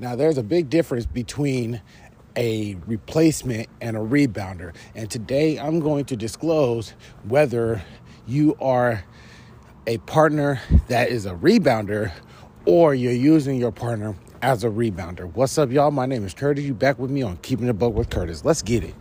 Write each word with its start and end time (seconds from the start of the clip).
Now, 0.00 0.14
there's 0.14 0.38
a 0.38 0.44
big 0.44 0.70
difference 0.70 1.06
between 1.06 1.82
a 2.36 2.76
replacement 2.86 3.68
and 3.80 3.96
a 3.96 4.00
rebounder. 4.00 4.72
And 4.94 5.10
today 5.10 5.58
I'm 5.58 5.80
going 5.80 6.04
to 6.06 6.16
disclose 6.16 6.94
whether 7.24 7.82
you 8.26 8.56
are 8.60 9.02
a 9.88 9.98
partner 9.98 10.60
that 10.86 11.08
is 11.08 11.26
a 11.26 11.32
rebounder 11.34 12.12
or 12.64 12.94
you're 12.94 13.12
using 13.12 13.56
your 13.58 13.72
partner 13.72 14.14
as 14.40 14.62
a 14.62 14.68
rebounder. 14.68 15.32
What's 15.34 15.58
up, 15.58 15.72
y'all? 15.72 15.90
My 15.90 16.06
name 16.06 16.24
is 16.24 16.32
Curtis. 16.32 16.64
You 16.64 16.74
back 16.74 17.00
with 17.00 17.10
me 17.10 17.22
on 17.22 17.38
Keeping 17.38 17.66
the 17.66 17.74
Buck 17.74 17.94
with 17.94 18.08
Curtis. 18.08 18.44
Let's 18.44 18.62
get 18.62 18.84
it. 18.84 18.94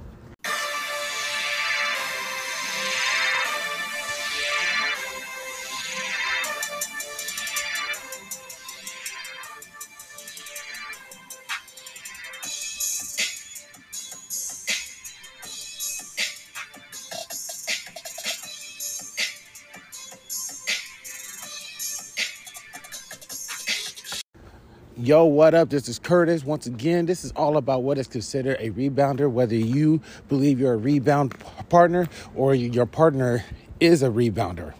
Yo, 24.99 25.25
what 25.25 25.53
up? 25.53 25.69
This 25.69 25.87
is 25.87 25.99
Curtis. 25.99 26.43
Once 26.43 26.65
again, 26.65 27.05
this 27.05 27.23
is 27.23 27.31
all 27.33 27.57
about 27.57 27.83
what 27.83 27.99
is 27.99 28.07
considered 28.07 28.57
a 28.59 28.71
rebounder, 28.71 29.29
whether 29.29 29.53
you 29.53 30.01
believe 30.27 30.59
you're 30.59 30.73
a 30.73 30.77
rebound 30.77 31.35
partner 31.69 32.07
or 32.33 32.55
your 32.55 32.87
partner 32.87 33.45
is 33.79 34.01
a 34.01 34.07
rebounder. 34.07 34.73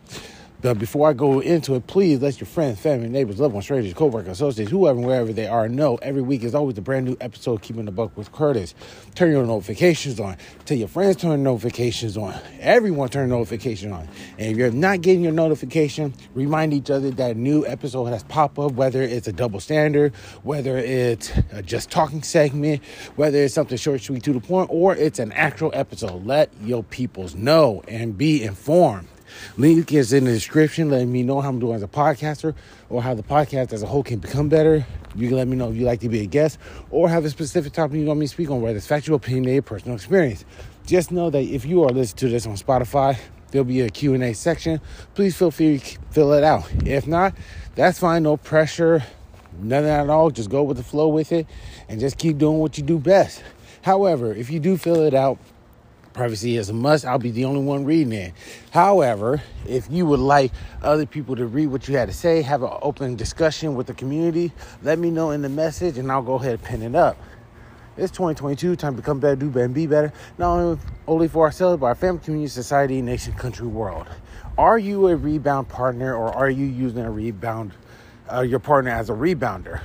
But 0.60 0.80
before 0.80 1.08
I 1.08 1.14
go 1.14 1.40
into 1.40 1.76
it, 1.76 1.86
please 1.86 2.20
let 2.20 2.40
your 2.40 2.48
friends, 2.48 2.80
family, 2.80 3.10
neighbors, 3.10 3.40
loved 3.40 3.54
ones, 3.54 3.66
strangers, 3.66 3.94
co-workers, 3.94 4.32
associates, 4.32 4.72
whoever, 4.72 5.00
wherever 5.00 5.32
they 5.32 5.48
are, 5.48 5.70
know 5.70 5.98
every 6.02 6.24
week 6.24 6.44
is 6.44 6.56
always 6.56 6.76
a 6.80 6.82
brand 6.82 7.06
new 7.06 7.16
episode 7.22 7.62
Keeping 7.62 7.86
the 7.86 7.92
Buck 7.92 8.18
with 8.18 8.32
Curtis. 8.32 8.74
Turn 9.14 9.32
your 9.32 9.46
notifications 9.46 10.20
on. 10.20 10.36
Tell 10.66 10.76
your 10.76 10.88
friends 10.88 11.18
turn 11.18 11.44
notifications 11.44 12.18
on. 12.18 12.34
Everyone 12.60 13.08
turn 13.08 13.30
notifications 13.30 13.94
on. 13.94 14.10
And 14.40 14.52
if 14.52 14.58
you're 14.58 14.72
not 14.72 15.02
getting 15.02 15.22
your 15.22 15.32
notification, 15.32 16.16
remind 16.34 16.74
each 16.74 16.90
other 16.90 17.12
that 17.12 17.32
a 17.32 17.40
new 17.40 17.64
episode 17.68 18.06
has 18.06 18.24
popped 18.24 18.58
up, 18.58 18.72
whether 18.72 19.04
it's 19.04 19.28
a 19.28 19.34
double 19.34 19.60
standard, 19.60 20.16
whether 20.42 20.76
it's 20.78 21.32
a 21.52 21.62
just 21.62 21.92
talking 21.92 22.24
segment, 22.24 22.84
whether 23.16 23.38
it's 23.38 23.54
something 23.54 23.78
short, 23.78 24.02
sweet, 24.02 24.24
to 24.24 24.34
the 24.34 24.40
point, 24.40 24.70
or 24.72 24.96
it's 24.96 25.20
an 25.20 25.32
actual 25.34 25.70
episode. 25.76 26.26
Let 26.26 26.50
your 26.64 26.84
peoples 26.84 27.36
know 27.36 27.84
and 27.88 28.18
be 28.18 28.44
informed. 28.44 29.08
Link 29.58 29.94
is 29.94 30.14
in 30.14 30.26
the 30.26 30.32
description, 30.32 30.90
letting 30.90 31.12
me 31.12 31.24
know 31.24 31.42
how 31.42 31.50
I'm 31.50 31.60
doing 31.60 31.76
as 31.76 31.84
a 31.84 31.88
podcaster 31.88 32.54
or 32.90 33.02
how 33.02 33.14
the 33.14 33.24
podcast 33.24 33.74
as 33.74 33.82
a 33.82 33.88
whole 33.88 34.04
can 34.04 34.20
become 34.20 34.50
better. 34.50 34.86
You 35.16 35.30
can 35.30 35.38
let 35.38 35.48
me 35.48 35.56
know 35.56 35.70
if 35.70 35.76
you'd 35.76 35.86
like 35.86 36.02
to 36.02 36.10
be 36.10 36.22
a 36.22 36.26
guest 36.26 36.60
or 36.92 37.10
have 37.10 37.26
a 37.26 37.30
specific 37.30 37.74
topic 37.74 37.98
you 37.98 38.06
want 38.06 38.20
me 38.20 38.28
to 38.28 38.32
speak 38.32 38.50
on, 38.50 38.62
whether 38.62 38.78
it's 38.78 38.88
factual, 38.88 39.16
opinion, 39.16 39.38
opinionated, 39.38 39.66
personal 39.66 39.96
experience. 39.96 40.46
Just 40.86 41.12
know 41.12 41.30
that 41.30 41.42
if 41.42 41.66
you 41.66 41.84
are 41.84 41.90
listening 41.90 42.18
to 42.20 42.30
this 42.30 42.48
on 42.48 42.56
Spotify, 42.56 43.18
there'll 43.52 43.66
be 43.66 43.82
a 43.82 43.90
Q&A 43.90 44.34
section. 44.34 44.82
Please 45.16 45.36
feel 45.36 45.52
free 45.52 45.80
to 45.80 46.00
fill 46.12 46.34
it 46.34 46.44
out. 46.44 46.70
If 46.86 47.08
not, 47.08 47.36
that's 47.76 48.00
fine. 48.00 48.24
No 48.24 48.38
pressure, 48.38 49.04
nothing 49.60 49.90
at 49.90 50.10
all. 50.10 50.32
Just 50.32 50.50
go 50.50 50.64
with 50.64 50.78
the 50.78 50.84
flow 50.84 51.08
with 51.10 51.32
it 51.32 51.46
and 51.88 52.00
just 52.00 52.18
keep 52.18 52.38
doing 52.38 52.60
what 52.60 52.78
you 52.78 52.84
do 52.84 53.00
best. 53.00 53.44
However, 53.82 54.34
if 54.34 54.50
you 54.50 54.60
do 54.60 54.78
fill 54.78 55.02
it 55.02 55.14
out, 55.14 55.38
privacy 56.18 56.58
is 56.58 56.70
a 56.70 56.74
must. 56.74 57.06
I'll 57.06 57.20
be 57.20 57.30
the 57.30 57.46
only 57.46 57.62
one 57.62 57.86
reading 57.86 58.12
it. 58.12 58.34
However, 58.72 59.42
if 59.68 59.88
you 59.90 60.08
would 60.08 60.20
like 60.20 60.52
other 60.82 61.06
people 61.06 61.36
to 61.36 61.46
read 61.46 61.68
what 61.68 61.88
you 61.88 61.96
had 61.96 62.08
to 62.08 62.14
say, 62.14 62.42
have 62.42 62.64
an 62.64 62.72
open 62.82 63.16
discussion 63.16 63.76
with 63.76 63.86
the 63.86 63.94
community, 63.94 64.52
let 64.82 64.98
me 64.98 65.12
know 65.12 65.30
in 65.30 65.44
the 65.44 65.50
message 65.50 66.00
and 66.00 66.12
I'll 66.12 66.24
go 66.24 66.34
ahead 66.34 66.54
and 66.54 66.64
pin 66.64 66.82
it 66.82 66.96
up. 66.96 67.18
It's 67.98 68.12
2022, 68.12 68.76
time 68.76 68.96
to 68.96 69.02
become 69.02 69.20
better, 69.20 69.36
do 69.36 69.50
better, 69.50 69.66
and 69.66 69.76
be 69.76 69.86
better. 69.86 70.12
Not 70.40 70.80
only 71.08 71.28
for 71.28 71.46
ourselves, 71.46 71.80
but 71.80 71.86
our 71.86 71.96
family, 71.96 72.20
community, 72.24 72.50
society, 72.50 73.00
nation, 73.02 73.34
country, 73.34 73.68
world. 73.68 74.08
Are 74.58 74.80
you 74.80 75.10
a 75.10 75.16
rebound 75.16 75.70
partner 75.70 76.16
or 76.16 76.34
are 76.36 76.50
you 76.50 76.66
using 76.66 77.06
a 77.06 77.12
rebound, 77.12 77.74
uh, 78.34 78.42
your 78.42 78.60
partner 78.60 78.90
as 78.90 79.12
a 79.12 79.14
rebounder? 79.14 79.82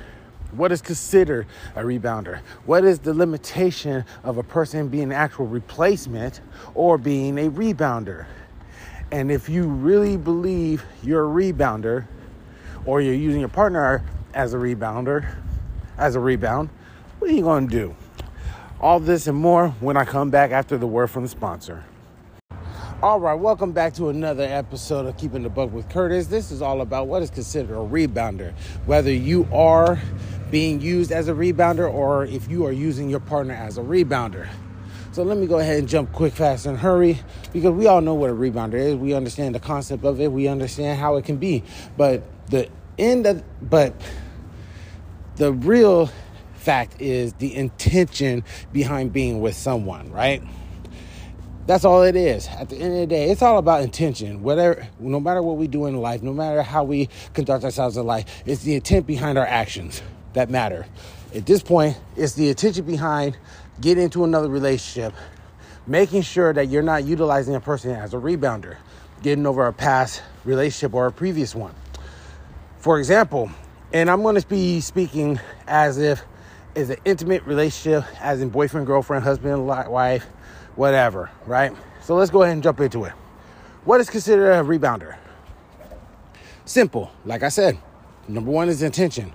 What 0.55 0.71
is 0.71 0.83
considered 0.83 1.47
a 1.75 1.81
rebounder? 1.81 2.41
What 2.65 2.85
is 2.85 2.99
the 2.99 3.13
limitation 3.13 4.05
of 4.23 4.37
a 4.37 4.43
person 4.43 4.87
being 4.87 5.05
an 5.05 5.11
actual 5.11 5.47
replacement 5.47 6.41
or 6.75 6.99
being 6.99 7.39
a 7.39 7.49
rebounder? 7.49 8.27
And 9.11 9.31
if 9.31 9.49
you 9.49 9.63
really 9.63 10.15
believe 10.15 10.85
you're 11.01 11.25
a 11.25 11.43
rebounder 11.43 12.07
or 12.85 13.01
you're 13.01 13.15
using 13.15 13.39
your 13.39 13.49
partner 13.49 14.03
as 14.35 14.53
a 14.53 14.57
rebounder, 14.57 15.35
as 15.97 16.15
a 16.15 16.19
rebound, 16.19 16.69
what 17.17 17.31
are 17.31 17.33
you 17.33 17.41
going 17.41 17.67
to 17.67 17.71
do? 17.71 17.95
All 18.79 18.99
this 18.99 19.25
and 19.25 19.37
more 19.37 19.69
when 19.79 19.97
I 19.97 20.05
come 20.05 20.29
back 20.29 20.51
after 20.51 20.77
the 20.77 20.87
word 20.87 21.07
from 21.07 21.23
the 21.23 21.29
sponsor. 21.29 21.83
All 23.01 23.19
right, 23.19 23.33
welcome 23.33 23.73
back 23.73 23.93
to 23.95 24.07
another 24.07 24.43
episode 24.43 25.05
of 25.07 25.17
Keeping 25.17 25.43
the 25.43 25.49
Buck 25.49 25.73
with 25.73 25.89
Curtis. 25.89 26.27
This 26.27 26.51
is 26.51 26.61
all 26.61 26.79
about 26.79 27.07
what 27.07 27.21
is 27.21 27.29
considered 27.29 27.73
a 27.73 27.85
rebounder. 27.85 28.53
Whether 28.85 29.11
you 29.11 29.45
are 29.51 29.99
being 30.53 30.79
used 30.79 31.11
as 31.11 31.29
a 31.29 31.33
rebounder 31.33 31.91
or 31.91 32.25
if 32.25 32.47
you 32.47 32.63
are 32.63 32.71
using 32.71 33.09
your 33.09 33.19
partner 33.19 33.55
as 33.55 33.79
a 33.79 33.81
rebounder. 33.81 34.47
So 35.11 35.23
let 35.23 35.39
me 35.39 35.47
go 35.47 35.57
ahead 35.57 35.79
and 35.79 35.89
jump 35.89 36.11
quick, 36.11 36.31
fast, 36.31 36.67
and 36.67 36.77
hurry 36.77 37.19
because 37.51 37.71
we 37.71 37.87
all 37.87 38.01
know 38.01 38.13
what 38.13 38.29
a 38.29 38.33
rebounder 38.33 38.75
is. 38.75 38.93
We 38.93 39.15
understand 39.15 39.55
the 39.55 39.59
concept 39.59 40.05
of 40.05 40.21
it. 40.21 40.31
We 40.31 40.47
understand 40.47 40.99
how 40.99 41.15
it 41.15 41.25
can 41.25 41.37
be. 41.37 41.63
But 41.97 42.21
the 42.51 42.69
end 42.99 43.25
of 43.25 43.43
but 43.67 43.99
the 45.37 45.53
real 45.53 46.11
fact 46.53 47.01
is 47.01 47.33
the 47.33 47.55
intention 47.55 48.43
behind 48.71 49.11
being 49.11 49.41
with 49.41 49.55
someone, 49.55 50.11
right? 50.11 50.43
That's 51.65 51.83
all 51.83 52.03
it 52.03 52.15
is. 52.15 52.47
At 52.47 52.69
the 52.69 52.75
end 52.75 52.93
of 52.93 52.99
the 52.99 53.07
day, 53.07 53.31
it's 53.31 53.41
all 53.41 53.57
about 53.57 53.81
intention. 53.81 54.43
Whatever, 54.43 54.87
no 54.99 55.19
matter 55.19 55.41
what 55.41 55.57
we 55.57 55.65
do 55.65 55.87
in 55.87 55.97
life, 55.97 56.21
no 56.21 56.31
matter 56.31 56.61
how 56.61 56.83
we 56.83 57.09
conduct 57.33 57.63
ourselves 57.63 57.97
in 57.97 58.05
life, 58.05 58.43
it's 58.45 58.61
the 58.61 58.75
intent 58.75 59.07
behind 59.07 59.39
our 59.39 59.47
actions 59.47 60.03
that 60.33 60.49
matter. 60.49 60.85
At 61.35 61.45
this 61.45 61.63
point, 61.63 61.99
it's 62.15 62.33
the 62.33 62.49
attention 62.49 62.85
behind 62.85 63.37
getting 63.81 64.03
into 64.03 64.23
another 64.23 64.49
relationship, 64.49 65.13
making 65.87 66.21
sure 66.21 66.53
that 66.53 66.67
you're 66.67 66.83
not 66.83 67.03
utilizing 67.03 67.55
a 67.55 67.59
person 67.59 67.91
as 67.91 68.13
a 68.13 68.17
rebounder, 68.17 68.77
getting 69.21 69.45
over 69.45 69.65
a 69.67 69.73
past 69.73 70.21
relationship 70.45 70.93
or 70.93 71.07
a 71.07 71.11
previous 71.11 71.55
one. 71.55 71.73
For 72.77 72.99
example, 72.99 73.49
and 73.93 74.09
I'm 74.09 74.21
going 74.21 74.39
to 74.39 74.47
be 74.47 74.81
speaking 74.81 75.39
as 75.67 75.97
if 75.97 76.23
it's 76.75 76.89
an 76.89 76.97
intimate 77.05 77.43
relationship, 77.43 78.03
as 78.19 78.41
in 78.41 78.49
boyfriend, 78.49 78.87
girlfriend, 78.87 79.23
husband, 79.23 79.65
wife, 79.65 80.25
whatever, 80.75 81.29
right? 81.45 81.71
So 82.01 82.15
let's 82.15 82.31
go 82.31 82.43
ahead 82.43 82.53
and 82.53 82.63
jump 82.63 82.79
into 82.79 83.05
it. 83.05 83.13
What 83.85 84.01
is 84.01 84.09
considered 84.09 84.51
a 84.51 84.63
rebounder? 84.63 85.15
Simple, 86.65 87.11
like 87.25 87.43
I 87.43 87.49
said. 87.49 87.77
Number 88.27 88.51
one 88.51 88.69
is 88.69 88.81
intention. 88.81 89.33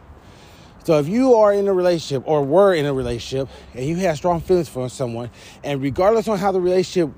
So 0.84 0.98
if 0.98 1.08
you 1.08 1.34
are 1.34 1.52
in 1.52 1.68
a 1.68 1.72
relationship 1.72 2.22
or 2.26 2.42
were 2.42 2.72
in 2.72 2.86
a 2.86 2.94
relationship 2.94 3.48
and 3.74 3.84
you 3.84 3.96
had 3.96 4.16
strong 4.16 4.40
feelings 4.40 4.68
for 4.68 4.88
someone, 4.88 5.30
and 5.62 5.82
regardless 5.82 6.28
on 6.28 6.38
how 6.38 6.50
the 6.52 6.60
relationship 6.60 7.10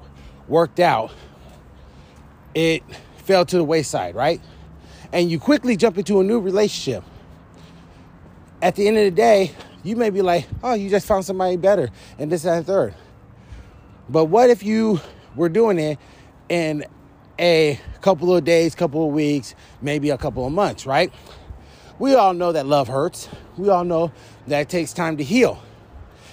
worked 0.48 0.80
out, 0.80 1.12
it 2.54 2.82
fell 3.18 3.44
to 3.44 3.56
the 3.56 3.64
wayside, 3.64 4.14
right? 4.14 4.40
And 5.12 5.30
you 5.30 5.38
quickly 5.38 5.76
jump 5.76 5.98
into 5.98 6.20
a 6.20 6.24
new 6.24 6.40
relationship. 6.40 7.04
At 8.60 8.74
the 8.74 8.88
end 8.88 8.98
of 8.98 9.04
the 9.04 9.10
day, 9.10 9.52
you 9.82 9.96
may 9.96 10.10
be 10.10 10.20
like, 10.20 10.46
oh, 10.62 10.74
you 10.74 10.90
just 10.90 11.06
found 11.06 11.24
somebody 11.24 11.56
better, 11.56 11.90
and 12.18 12.30
this, 12.30 12.44
and 12.44 12.66
third. 12.66 12.94
But 14.08 14.26
what 14.26 14.50
if 14.50 14.62
you 14.62 15.00
were 15.36 15.48
doing 15.48 15.78
it 15.78 15.98
in 16.48 16.84
a 17.38 17.80
couple 18.00 18.34
of 18.34 18.44
days, 18.44 18.74
couple 18.74 19.06
of 19.06 19.14
weeks, 19.14 19.54
maybe 19.80 20.10
a 20.10 20.18
couple 20.18 20.46
of 20.46 20.52
months, 20.52 20.84
right? 20.84 21.12
We 22.00 22.14
all 22.14 22.32
know 22.32 22.50
that 22.52 22.66
love 22.66 22.88
hurts. 22.88 23.28
We 23.58 23.68
all 23.68 23.84
know 23.84 24.10
that 24.46 24.60
it 24.60 24.68
takes 24.70 24.94
time 24.94 25.18
to 25.18 25.22
heal. 25.22 25.62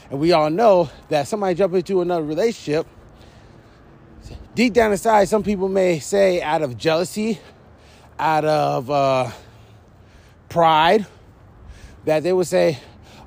And 0.10 0.18
we 0.18 0.32
all 0.32 0.50
know 0.50 0.90
that 1.10 1.28
somebody 1.28 1.56
jumping 1.56 1.80
into 1.80 2.00
another 2.00 2.24
relationship, 2.24 2.88
deep 4.56 4.72
down 4.72 4.94
inside, 4.94 5.26
some 5.28 5.44
people 5.44 5.68
may 5.68 6.00
say 6.00 6.42
out 6.42 6.62
of 6.62 6.78
jealousy, 6.78 7.42
out 8.18 8.46
of 8.46 8.90
uh, 8.90 9.30
pride, 10.48 11.06
that 12.06 12.24
they 12.24 12.32
would 12.32 12.48
say, 12.48 12.80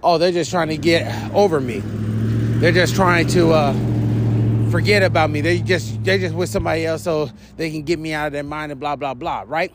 oh, 0.03 0.17
they're 0.17 0.33
just 0.33 0.51
trying 0.51 0.69
to 0.69 0.79
get 0.79 1.31
over 1.35 1.61
me. 1.61 1.83
They're 2.61 2.73
just 2.73 2.95
trying 2.95 3.27
to 3.29 3.53
uh, 3.53 4.71
forget 4.71 5.03
about 5.03 5.29
me. 5.29 5.43
They 5.43 5.61
just 5.61 6.03
they're 6.03 6.19
just 6.19 6.35
with 6.35 6.49
somebody 6.49 6.87
else 6.87 7.03
so 7.03 7.29
they 7.59 7.71
can 7.71 7.83
get 7.83 7.99
me 7.99 8.15
out 8.15 8.29
of 8.29 8.33
their 8.33 8.45
mind 8.45 8.73
and 8.73 8.81
blah 8.81 8.97
blah 8.97 9.13
blah, 9.13 9.45
right? 9.47 9.73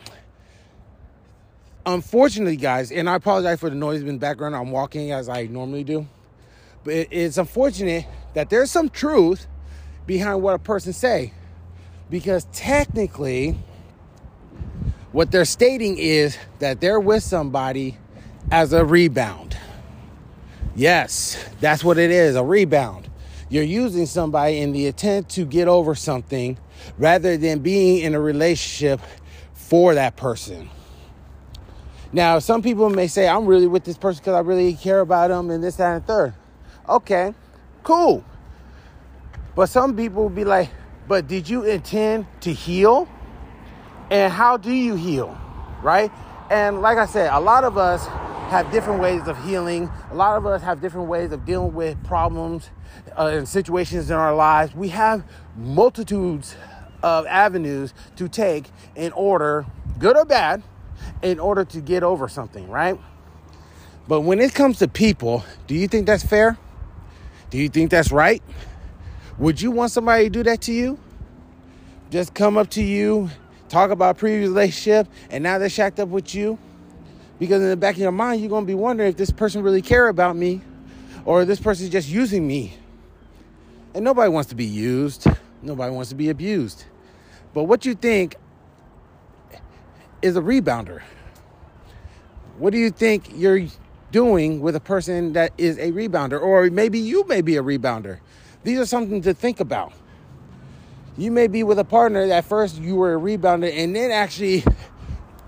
Unfortunately, 1.86 2.58
guys, 2.58 2.92
and 2.92 3.10
I 3.10 3.16
apologize 3.16 3.60
for 3.60 3.70
the 3.70 3.76
noise 3.76 4.02
in 4.02 4.08
the 4.08 4.14
background. 4.14 4.56
I'm 4.56 4.72
walking 4.72 5.12
as 5.12 5.30
I 5.30 5.44
normally 5.48 5.84
do. 5.84 6.08
But 6.84 7.08
it's 7.12 7.38
unfortunate 7.38 8.06
that 8.34 8.50
there's 8.50 8.72
some 8.72 8.90
truth 8.90 9.48
behind 10.06 10.42
what 10.42 10.54
a 10.54 10.60
person 10.60 10.94
say. 10.94 11.34
Because 12.10 12.46
technically, 12.54 13.58
what 15.12 15.32
they're 15.32 15.46
stating 15.46 15.98
is 15.98 16.38
that 16.60 16.82
they're 16.82 17.00
with 17.00 17.24
somebody 17.24 17.98
as 18.52 18.74
a 18.74 18.86
rebound. 18.86 19.58
Yes, 20.76 21.44
that's 21.62 21.84
what 21.84 21.98
it 21.98 22.12
is 22.12 22.36
a 22.36 22.44
rebound. 22.44 23.10
You're 23.50 23.64
using 23.64 24.06
somebody 24.06 24.60
in 24.60 24.74
the 24.74 24.88
intent 24.88 25.30
to 25.30 25.46
get 25.46 25.68
over 25.68 25.96
something 25.96 26.58
rather 26.98 27.38
than 27.38 27.60
being 27.60 28.04
in 28.04 28.14
a 28.14 28.20
relationship 28.20 29.00
for 29.54 29.96
that 29.96 30.16
person. 30.18 30.70
Now, 32.16 32.40
some 32.40 32.62
people 32.62 32.90
may 32.90 33.08
say, 33.08 33.28
I'm 33.28 33.46
really 33.46 33.68
with 33.68 33.84
this 33.84 33.98
person 33.98 34.22
because 34.22 34.36
I 34.36 34.40
really 34.40 34.74
care 34.76 35.02
about 35.02 35.28
them 35.28 35.50
and 35.50 35.62
this, 35.62 35.76
that, 35.76 35.96
and 35.98 36.08
third. 36.08 36.34
Okay, 36.88 37.34
cool. 37.84 38.24
But 39.54 39.66
some 39.66 39.98
people 39.98 40.24
will 40.24 40.30
be 40.30 40.46
like, 40.46 40.70
but 41.10 41.28
did 41.28 41.50
you 41.50 41.66
intend 41.66 42.26
to 42.40 42.54
heal? 42.54 43.10
And 44.10 44.32
how 44.32 44.56
do 44.56 44.72
you 44.72 44.96
heal? 44.96 45.38
Right? 45.84 46.10
And 46.50 46.82
like 46.82 46.98
I 46.98 47.06
said, 47.06 47.34
a 47.34 47.40
lot 47.42 47.66
of 47.66 47.78
us 47.78 48.08
have 48.48 48.72
different 48.72 49.02
ways 49.02 49.28
of 49.28 49.38
healing. 49.44 49.92
A 50.10 50.16
lot 50.16 50.38
of 50.38 50.46
us 50.46 50.62
have 50.62 50.80
different 50.80 51.10
ways 51.10 51.34
of 51.34 51.46
dealing 51.46 51.74
with 51.74 52.02
problems 52.06 52.70
uh, 53.18 53.26
and 53.26 53.46
situations 53.46 54.10
in 54.10 54.16
our 54.16 54.34
lives. 54.34 54.74
We 54.74 54.88
have 54.88 55.26
multitudes 55.58 56.56
of 57.04 57.26
avenues 57.26 57.94
to 58.16 58.30
take 58.30 58.72
in 58.96 59.12
order, 59.12 59.66
good 60.00 60.16
or 60.16 60.24
bad, 60.24 60.64
in 61.22 61.40
order 61.40 61.66
to 61.66 61.82
get 61.82 62.04
over 62.04 62.28
something, 62.28 62.70
right? 62.70 63.00
But 64.08 64.22
when 64.22 64.40
it 64.40 64.54
comes 64.54 64.80
to 64.80 64.88
people, 64.88 65.44
do 65.68 65.76
you 65.76 65.88
think 65.88 66.06
that's 66.06 66.24
fair? 66.24 66.58
Do 67.50 67.58
you 67.58 67.70
think 67.70 67.92
that's 67.92 68.12
right? 68.12 68.44
Would 69.38 69.62
you 69.62 69.72
want 69.72 69.92
somebody 69.92 70.26
to 70.26 70.30
do 70.30 70.44
that 70.44 70.62
to 70.62 70.74
you? 70.74 71.00
Just 72.12 72.34
come 72.34 72.58
up 72.58 72.70
to 72.72 72.84
you, 72.84 73.30
talk 73.68 73.92
about 73.92 74.18
previous 74.18 74.50
relationship, 74.50 75.08
and 75.30 75.44
now 75.44 75.58
they're 75.58 75.70
shacked 75.70 76.00
up 76.00 76.10
with 76.10 76.36
you? 76.36 76.60
Because 77.40 77.62
in 77.62 77.70
the 77.70 77.78
back 77.78 77.96
of 77.96 78.02
your 78.02 78.12
mind, 78.12 78.42
you're 78.42 78.50
gonna 78.50 78.66
be 78.66 78.76
wondering 78.76 79.10
if 79.10 79.18
this 79.18 79.32
person 79.32 79.62
really 79.62 79.82
care 79.82 80.08
about 80.08 80.36
me 80.36 80.62
or 81.26 81.44
this 81.44 81.60
person 81.60 81.86
is 81.86 81.92
just 81.92 82.08
using 82.08 82.48
me. 82.48 82.78
And 83.94 84.04
nobody 84.04 84.30
wants 84.30 84.50
to 84.50 84.56
be 84.56 84.66
used. 84.66 85.26
Nobody 85.62 85.94
wants 85.94 86.10
to 86.10 86.16
be 86.16 86.30
abused. 86.30 86.86
But 87.54 87.64
what 87.64 87.86
you 87.86 87.96
think 87.96 88.36
is 90.26 90.36
a 90.36 90.42
rebounder? 90.42 91.04
What 92.58 92.72
do 92.72 92.80
you 92.80 92.90
think 92.90 93.30
you're 93.36 93.68
doing 94.12 94.60
with 94.60 94.76
a 94.76 94.80
person 94.80 95.34
that 95.34 95.54
is 95.58 95.78
a 95.78 95.92
rebounder? 95.92 96.42
Or 96.42 96.70
maybe 96.72 96.98
you 96.98 97.28
may 97.28 97.42
be 97.42 97.58
a 97.58 97.64
rebounder. 97.64 98.20
These 98.64 98.80
are 98.80 98.86
something 98.88 99.22
to 99.22 99.36
think 99.36 99.60
about. 99.60 99.94
You 101.16 101.30
may 101.30 101.46
be 101.46 101.64
with 101.64 101.78
a 101.78 101.84
partner 101.84 102.28
that 102.28 102.46
first 102.46 102.82
you 102.82 102.96
were 102.96 103.14
a 103.14 103.20
rebounder 103.20 103.72
and 103.72 103.96
then 103.96 104.10
actually 104.10 104.64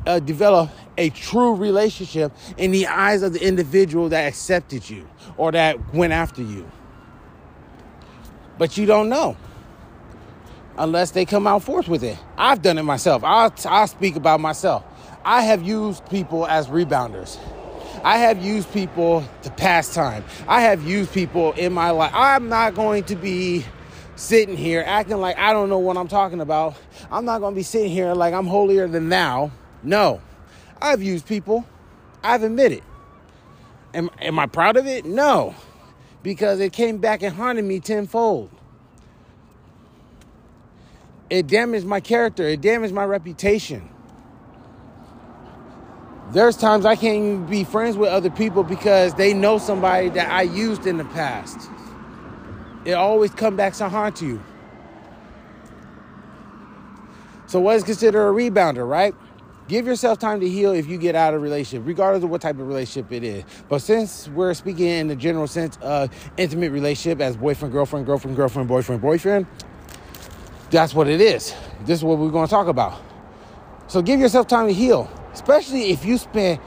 uh, 0.05 0.19
develop 0.19 0.69
a 0.97 1.09
true 1.09 1.55
relationship 1.55 2.31
in 2.57 2.69
the 2.69 2.85
eyes 2.85 3.23
of 3.23 3.33
the 3.33 3.43
individual 3.43 4.09
that 4.09 4.27
accepted 4.27 4.87
you 4.87 5.09
or 5.37 5.51
that 5.53 5.93
went 5.93 6.13
after 6.13 6.43
you. 6.43 6.69
But 8.59 8.77
you 8.77 8.85
don't 8.85 9.09
know 9.09 9.37
unless 10.77 11.11
they 11.11 11.25
come 11.25 11.47
out 11.47 11.63
forth 11.63 11.87
with 11.87 12.03
it. 12.03 12.17
I've 12.37 12.61
done 12.61 12.77
it 12.77 12.83
myself. 12.83 13.23
I'll, 13.23 13.53
I'll 13.65 13.87
speak 13.87 14.15
about 14.15 14.39
myself. 14.39 14.83
I 15.25 15.41
have 15.41 15.63
used 15.63 16.07
people 16.09 16.45
as 16.47 16.67
rebounders. 16.67 17.37
I 18.03 18.17
have 18.19 18.43
used 18.43 18.71
people 18.71 19.27
to 19.41 19.51
pass 19.51 19.93
time. 19.93 20.23
I 20.47 20.61
have 20.61 20.83
used 20.83 21.11
people 21.11 21.53
in 21.53 21.73
my 21.73 21.89
life. 21.89 22.11
I'm 22.13 22.47
not 22.47 22.75
going 22.75 23.03
to 23.05 23.15
be 23.15 23.65
sitting 24.15 24.55
here 24.55 24.83
acting 24.85 25.17
like 25.17 25.37
I 25.37 25.53
don't 25.53 25.69
know 25.69 25.79
what 25.79 25.97
I'm 25.97 26.07
talking 26.07 26.41
about. 26.41 26.75
I'm 27.11 27.25
not 27.25 27.39
going 27.39 27.53
to 27.53 27.55
be 27.55 27.63
sitting 27.63 27.91
here 27.91 28.13
like 28.13 28.33
I'm 28.33 28.47
holier 28.47 28.87
than 28.87 29.09
thou. 29.09 29.51
No. 29.83 30.21
I've 30.81 31.01
used 31.01 31.25
people. 31.27 31.65
I've 32.23 32.43
admitted. 32.43 32.83
Am, 33.93 34.09
am 34.21 34.39
I 34.39 34.45
proud 34.45 34.77
of 34.77 34.85
it? 34.85 35.05
No. 35.05 35.55
Because 36.23 36.59
it 36.59 36.73
came 36.73 36.97
back 36.97 37.23
and 37.23 37.35
haunted 37.35 37.65
me 37.65 37.79
tenfold. 37.79 38.49
It 41.29 41.47
damaged 41.47 41.85
my 41.85 41.99
character. 41.99 42.47
It 42.47 42.61
damaged 42.61 42.93
my 42.93 43.05
reputation. 43.05 43.89
There's 46.31 46.57
times 46.57 46.85
I 46.85 46.95
can't 46.95 47.17
even 47.17 47.45
be 47.45 47.63
friends 47.63 47.95
with 47.95 48.09
other 48.09 48.29
people 48.29 48.63
because 48.63 49.13
they 49.13 49.33
know 49.33 49.57
somebody 49.57 50.09
that 50.09 50.29
I 50.29 50.41
used 50.41 50.85
in 50.85 50.97
the 50.97 51.05
past. 51.05 51.69
It 52.85 52.93
always 52.93 53.31
come 53.31 53.55
back 53.55 53.73
to 53.75 53.89
haunt 53.89 54.21
you. 54.21 54.41
So 57.47 57.61
what 57.61 57.77
is 57.77 57.83
considered 57.83 58.27
a 58.27 58.31
rebounder, 58.31 58.87
right? 58.87 59.15
Give 59.69 59.85
yourself 59.85 60.19
time 60.19 60.39
to 60.41 60.49
heal 60.49 60.71
if 60.71 60.87
you 60.87 60.97
get 60.97 61.15
out 61.15 61.33
of 61.33 61.41
relationship, 61.41 61.87
regardless 61.87 62.23
of 62.23 62.29
what 62.29 62.41
type 62.41 62.55
of 62.55 62.67
relationship 62.67 63.11
it 63.11 63.23
is. 63.23 63.43
But 63.67 63.79
since 63.79 64.29
we're 64.29 64.53
speaking 64.53 64.87
in 64.87 65.07
the 65.07 65.15
general 65.15 65.47
sense 65.47 65.77
of 65.81 66.09
intimate 66.37 66.71
relationship 66.71 67.21
as 67.21 67.35
boyfriend, 67.37 67.73
girlfriend, 67.73 68.05
girlfriend, 68.05 68.35
girlfriend, 68.35 68.67
boyfriend, 68.67 69.01
boyfriend, 69.01 69.45
that's 70.69 70.93
what 70.93 71.07
it 71.07 71.21
is. 71.21 71.53
This 71.81 71.99
is 71.99 72.03
what 72.03 72.17
we're 72.17 72.29
going 72.29 72.47
to 72.47 72.51
talk 72.51 72.67
about. 72.67 73.01
So 73.87 74.01
give 74.01 74.19
yourself 74.19 74.47
time 74.47 74.67
to 74.67 74.73
heal, 74.73 75.09
especially 75.33 75.91
if 75.91 76.03
you 76.03 76.17
spend 76.17 76.59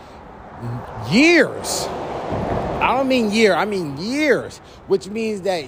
years. 1.11 1.87
I 2.81 2.95
don't 2.97 3.09
mean 3.09 3.31
year, 3.31 3.55
I 3.55 3.67
mean 3.67 3.99
years, 3.99 4.59
which 4.87 5.09
means 5.09 5.43
that 5.43 5.65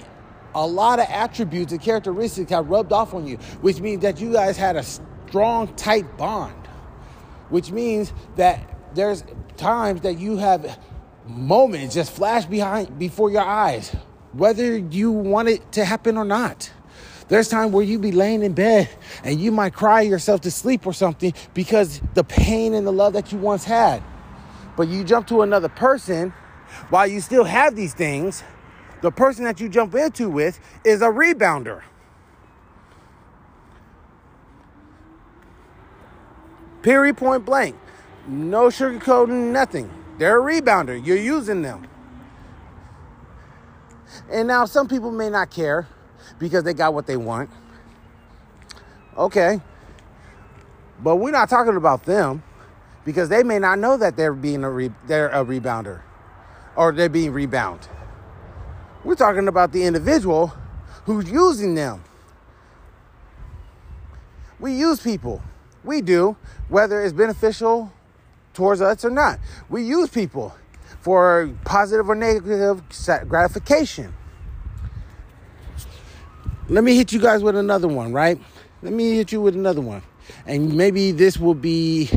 a 0.55 0.65
lot 0.65 0.99
of 0.99 1.05
attributes 1.09 1.71
and 1.71 1.81
characteristics 1.81 2.51
have 2.51 2.69
rubbed 2.69 2.91
off 2.91 3.13
on 3.13 3.27
you, 3.27 3.37
which 3.61 3.79
means 3.79 4.01
that 4.01 4.19
you 4.19 4.33
guys 4.33 4.57
had 4.57 4.75
a 4.75 4.83
strong, 4.83 5.73
tight 5.75 6.17
bond, 6.17 6.55
which 7.49 7.71
means 7.71 8.13
that 8.35 8.95
there's 8.95 9.23
times 9.57 10.01
that 10.01 10.19
you 10.19 10.37
have 10.37 10.79
moments 11.27 11.95
just 11.95 12.11
flash 12.11 12.45
behind 12.45 12.97
before 12.99 13.31
your 13.31 13.43
eyes, 13.43 13.95
whether 14.33 14.77
you 14.77 15.11
want 15.11 15.47
it 15.47 15.71
to 15.73 15.85
happen 15.85 16.17
or 16.17 16.25
not. 16.25 16.71
There's 17.27 17.47
time 17.47 17.71
where 17.71 17.83
you 17.83 17.99
be 17.99 18.11
laying 18.11 18.43
in 18.43 18.53
bed 18.53 18.89
and 19.23 19.39
you 19.39 19.51
might 19.51 19.73
cry 19.73 20.01
yourself 20.01 20.41
to 20.41 20.51
sleep 20.51 20.85
or 20.85 20.93
something 20.93 21.33
because 21.53 22.01
the 22.13 22.23
pain 22.23 22.73
and 22.73 22.85
the 22.85 22.91
love 22.91 23.13
that 23.13 23.31
you 23.31 23.37
once 23.37 23.63
had. 23.63 24.03
But 24.75 24.87
you 24.87 25.03
jump 25.03 25.27
to 25.27 25.41
another 25.41 25.69
person 25.69 26.33
while 26.89 27.07
you 27.07 27.21
still 27.21 27.43
have 27.43 27.75
these 27.75 27.93
things, 27.93 28.43
the 29.01 29.11
person 29.11 29.43
that 29.45 29.59
you 29.59 29.69
jump 29.69 29.95
into 29.95 30.29
with 30.29 30.59
is 30.83 31.01
a 31.01 31.07
rebounder. 31.07 31.81
Period, 36.81 37.17
point 37.17 37.45
blank. 37.45 37.75
No 38.27 38.67
sugarcoating, 38.67 39.51
nothing. 39.51 39.89
They're 40.17 40.39
a 40.39 40.61
rebounder. 40.61 41.05
You're 41.05 41.17
using 41.17 41.61
them. 41.61 41.87
And 44.29 44.47
now 44.47 44.65
some 44.65 44.87
people 44.87 45.11
may 45.11 45.29
not 45.29 45.49
care 45.49 45.87
because 46.39 46.63
they 46.63 46.73
got 46.73 46.93
what 46.93 47.07
they 47.07 47.17
want. 47.17 47.49
Okay. 49.17 49.61
But 50.99 51.17
we're 51.17 51.31
not 51.31 51.49
talking 51.49 51.75
about 51.75 52.03
them 52.03 52.43
because 53.05 53.29
they 53.29 53.43
may 53.43 53.59
not 53.59 53.79
know 53.79 53.97
that 53.97 54.15
they're 54.15 54.33
being 54.33 54.63
a 54.63 54.69
re- 54.69 54.91
they're 55.07 55.29
a 55.29 55.45
rebounder 55.45 56.01
or 56.75 56.91
they're 56.91 57.09
being 57.09 57.31
rebound. 57.31 57.87
We're 59.03 59.15
talking 59.15 59.47
about 59.47 59.71
the 59.71 59.83
individual 59.83 60.53
who's 61.05 61.29
using 61.29 61.75
them. 61.75 62.03
We 64.59 64.73
use 64.73 65.01
people. 65.01 65.41
We 65.83 66.01
do, 66.01 66.37
whether 66.69 67.03
it's 67.03 67.13
beneficial 67.13 67.91
towards 68.53 68.81
us 68.81 69.03
or 69.03 69.09
not. 69.09 69.39
We 69.69 69.83
use 69.83 70.09
people 70.09 70.55
for 71.01 71.53
positive 71.65 72.09
or 72.09 72.15
negative 72.15 72.81
gratification. 73.27 74.13
Let 76.69 76.83
me 76.83 76.95
hit 76.95 77.11
you 77.11 77.19
guys 77.19 77.43
with 77.43 77.57
another 77.57 77.89
one, 77.89 78.13
right? 78.13 78.39
Let 78.81 78.93
me 78.93 79.15
hit 79.15 79.31
you 79.33 79.41
with 79.41 79.55
another 79.55 79.81
one. 79.81 80.01
And 80.45 80.75
maybe 80.75 81.11
this 81.11 81.37
will 81.37 81.55
be 81.55 82.09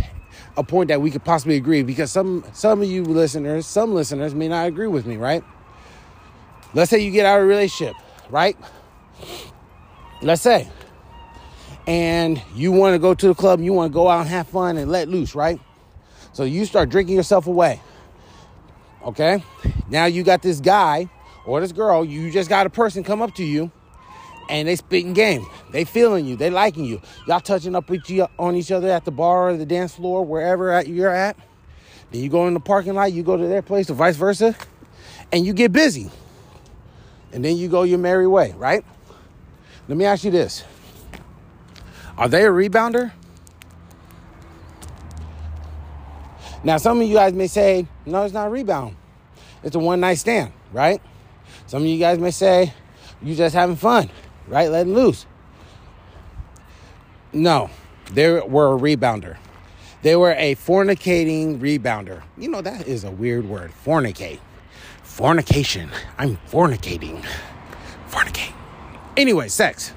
a 0.57 0.63
point 0.63 0.89
that 0.89 1.01
we 1.01 1.11
could 1.11 1.25
possibly 1.25 1.57
agree 1.57 1.83
because 1.83 2.13
some 2.13 2.45
some 2.53 2.81
of 2.81 2.89
you 2.89 3.05
listeners, 3.05 3.67
some 3.67 3.93
listeners 3.93 4.35
may 4.35 4.49
not 4.49 4.69
agree 4.69 4.87
with 4.87 5.05
me, 5.05 5.17
right? 5.17 5.43
Let's 6.75 6.91
say 6.91 7.01
you 7.01 7.11
get 7.11 7.27
out 7.27 7.39
of 7.39 7.45
a 7.45 7.47
relationship, 7.47 7.97
right? 8.31 8.57
Let's 10.23 10.43
say. 10.43 10.69
And 11.89 12.41
you 12.55 12.73
want 12.73 12.95
to 12.95 12.99
go 12.99 13.15
to 13.15 13.29
the 13.29 13.35
club, 13.35 13.61
you 13.61 13.73
want 13.73 13.93
to 13.93 13.95
go 13.95 14.09
out 14.09 14.21
and 14.21 14.29
have 14.29 14.49
fun 14.49 14.77
and 14.77 14.91
let 14.91 15.09
loose, 15.09 15.35
right? 15.35 15.61
So 16.33 16.45
you 16.45 16.67
start 16.67 16.89
drinking 16.89 17.17
yourself 17.17 17.47
away. 17.47 17.81
Okay? 19.05 19.43
Now 19.89 20.07
you 20.07 20.23
got 20.23 20.43
this 20.43 20.61
guy 20.61 21.09
or 21.47 21.61
this 21.61 21.73
girl, 21.73 22.05
you 22.05 22.31
just 22.31 22.49
got 22.49 22.67
a 22.67 22.71
person 22.71 23.05
come 23.05 23.23
up 23.23 23.35
to 23.37 23.45
you 23.45 23.71
and 24.49 24.69
they 24.69 24.77
spitting 24.77 25.13
game. 25.13 25.47
They 25.73 25.85
feeling 25.85 26.27
you. 26.27 26.37
They 26.37 26.51
liking 26.51 26.85
you. 26.85 27.01
Y'all 27.27 27.41
touching 27.41 27.75
up 27.75 27.91
with 27.91 28.09
you 28.09 28.27
on 28.39 28.57
each 28.57 28.71
other 28.71 28.89
at 28.91 29.05
the 29.05 29.11
bar 29.11 29.51
or 29.51 29.57
the 29.57 29.67
dance 29.67 29.95
floor, 29.95 30.25
wherever 30.25 30.81
you're 30.83 31.11
at. 31.11 31.37
Then 32.11 32.23
you 32.23 32.29
go 32.29 32.47
in 32.47 32.55
the 32.55 32.61
parking 32.61 32.95
lot, 32.95 33.13
you 33.13 33.23
go 33.23 33.37
to 33.37 33.47
their 33.47 33.63
place, 33.63 33.91
or 33.91 33.95
vice 33.95 34.17
versa, 34.17 34.55
and 35.33 35.45
you 35.45 35.53
get 35.53 35.73
busy. 35.73 36.11
And 37.33 37.45
then 37.45 37.57
you 37.57 37.69
go 37.69 37.83
your 37.83 37.99
merry 37.99 38.27
way, 38.27 38.55
right? 38.57 38.85
Let 39.89 39.99
me 39.99 40.05
ask 40.05 40.25
you 40.25 40.31
this. 40.31 40.65
Are 42.17 42.29
they 42.29 42.45
a 42.45 42.51
rebounder? 42.51 43.13
Now, 46.65 46.79
some 46.79 47.01
of 47.01 47.07
you 47.07 47.15
guys 47.15 47.33
may 47.33 47.47
say, 47.47 47.87
no, 48.07 48.25
it's 48.25 48.35
not 48.35 48.47
a 48.47 48.51
rebound. 48.51 48.97
It's 49.63 49.77
a 49.77 49.79
one 49.79 50.01
night 50.01 50.15
stand, 50.15 50.53
right? 50.73 51.01
Some 51.67 51.83
of 51.83 51.89
you 51.89 51.99
guys 51.99 52.19
may 52.19 52.31
say 52.31 52.73
you 53.23 53.35
just 53.35 53.55
having 53.55 53.77
fun, 53.77 54.11
right? 54.49 54.71
Letting 54.71 54.95
loose. 54.95 55.27
No, 57.33 57.71
they 58.13 58.41
were 58.41 58.75
a 58.75 58.79
rebounder. 58.79 59.37
They 60.03 60.17
were 60.17 60.33
a 60.33 60.55
fornicating 60.55 61.59
rebounder. 61.59 62.23
You 62.39 62.49
know, 62.49 62.63
that 62.63 62.87
is 62.87 63.05
a 63.05 63.11
weird 63.11 63.49
word. 63.49 63.73
Fornicate. 63.85 64.41
Fornication. 65.03 65.91
I'm 66.19 66.39
fornicating. 66.49 67.25
Fornicate. 68.09 68.53
Anyway, 69.17 69.49
sex. 69.49 69.93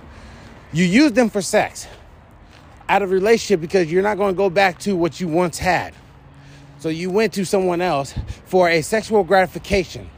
You 0.72 0.86
use 0.86 1.12
them 1.12 1.30
for 1.30 1.42
sex 1.42 1.88
out 2.88 3.02
of 3.02 3.12
relationship 3.12 3.62
because 3.62 3.92
you're 3.92 4.04
not 4.04 4.18
going 4.18 4.34
to 4.34 4.38
go 4.38 4.50
back 4.50 4.80
to 4.80 4.96
what 4.96 5.20
you 5.20 5.28
once 5.28 5.60
had. 5.60 5.94
So 6.80 6.90
you 6.90 7.10
went 7.10 7.34
to 7.34 7.46
someone 7.46 7.82
else 7.82 8.14
for 8.46 8.70
a 8.70 8.82
sexual 8.82 9.24
gratification. 9.24 10.10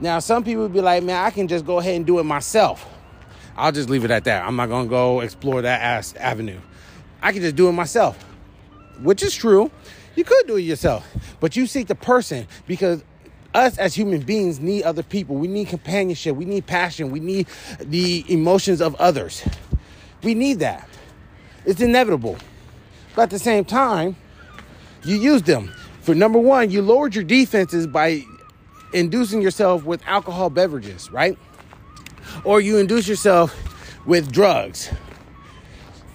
Now, 0.00 0.18
some 0.18 0.44
people 0.44 0.62
would 0.62 0.72
be 0.72 0.80
like, 0.80 1.02
man, 1.02 1.24
I 1.24 1.30
can 1.30 1.46
just 1.46 1.66
go 1.66 1.78
ahead 1.78 1.94
and 1.94 2.06
do 2.06 2.18
it 2.18 2.24
myself. 2.24 2.86
I'll 3.56 3.72
just 3.72 3.90
leave 3.90 4.04
it 4.04 4.10
at 4.10 4.24
that. 4.24 4.46
I'm 4.46 4.56
not 4.56 4.68
going 4.68 4.86
to 4.86 4.90
go 4.90 5.20
explore 5.20 5.60
that 5.62 5.80
ass 5.82 6.14
avenue. 6.16 6.58
I 7.20 7.32
can 7.32 7.42
just 7.42 7.56
do 7.56 7.68
it 7.68 7.72
myself, 7.72 8.22
which 9.00 9.22
is 9.22 9.34
true. 9.34 9.70
You 10.16 10.24
could 10.24 10.46
do 10.46 10.56
it 10.56 10.62
yourself, 10.62 11.06
but 11.38 11.54
you 11.56 11.66
seek 11.66 11.86
the 11.86 11.94
person 11.94 12.46
because 12.66 13.04
us 13.54 13.78
as 13.78 13.94
human 13.94 14.22
beings 14.22 14.60
need 14.60 14.84
other 14.84 15.02
people. 15.02 15.36
We 15.36 15.48
need 15.48 15.68
companionship. 15.68 16.36
We 16.36 16.44
need 16.44 16.66
passion. 16.66 17.10
We 17.10 17.20
need 17.20 17.46
the 17.80 18.24
emotions 18.28 18.80
of 18.80 18.94
others. 18.96 19.46
We 20.22 20.34
need 20.34 20.60
that. 20.60 20.88
It's 21.66 21.80
inevitable. 21.80 22.38
But 23.14 23.22
at 23.22 23.30
the 23.30 23.38
same 23.38 23.64
time, 23.64 24.16
you 25.04 25.16
use 25.16 25.42
them. 25.42 25.72
For 26.00 26.14
number 26.14 26.38
one, 26.38 26.70
you 26.70 26.80
lowered 26.80 27.14
your 27.14 27.24
defenses 27.24 27.86
by 27.86 28.24
inducing 28.92 29.42
yourself 29.42 29.84
with 29.84 30.02
alcohol 30.06 30.50
beverages, 30.50 31.10
right? 31.10 31.38
Or 32.44 32.60
you 32.60 32.78
induce 32.78 33.08
yourself 33.08 33.56
with 34.06 34.30
drugs. 34.32 34.90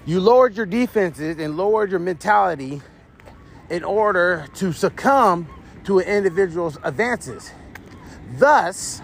You 0.06 0.20
lowered 0.20 0.56
your 0.56 0.66
defenses 0.66 1.40
and 1.40 1.58
lowered 1.58 1.90
your 1.90 2.00
mentality 2.00 2.82
in 3.70 3.84
order 3.84 4.48
to 4.56 4.72
succumb 4.72 5.48
to 5.86 6.00
an 6.00 6.08
individual's 6.08 6.78
advances, 6.84 7.52
thus 8.38 9.02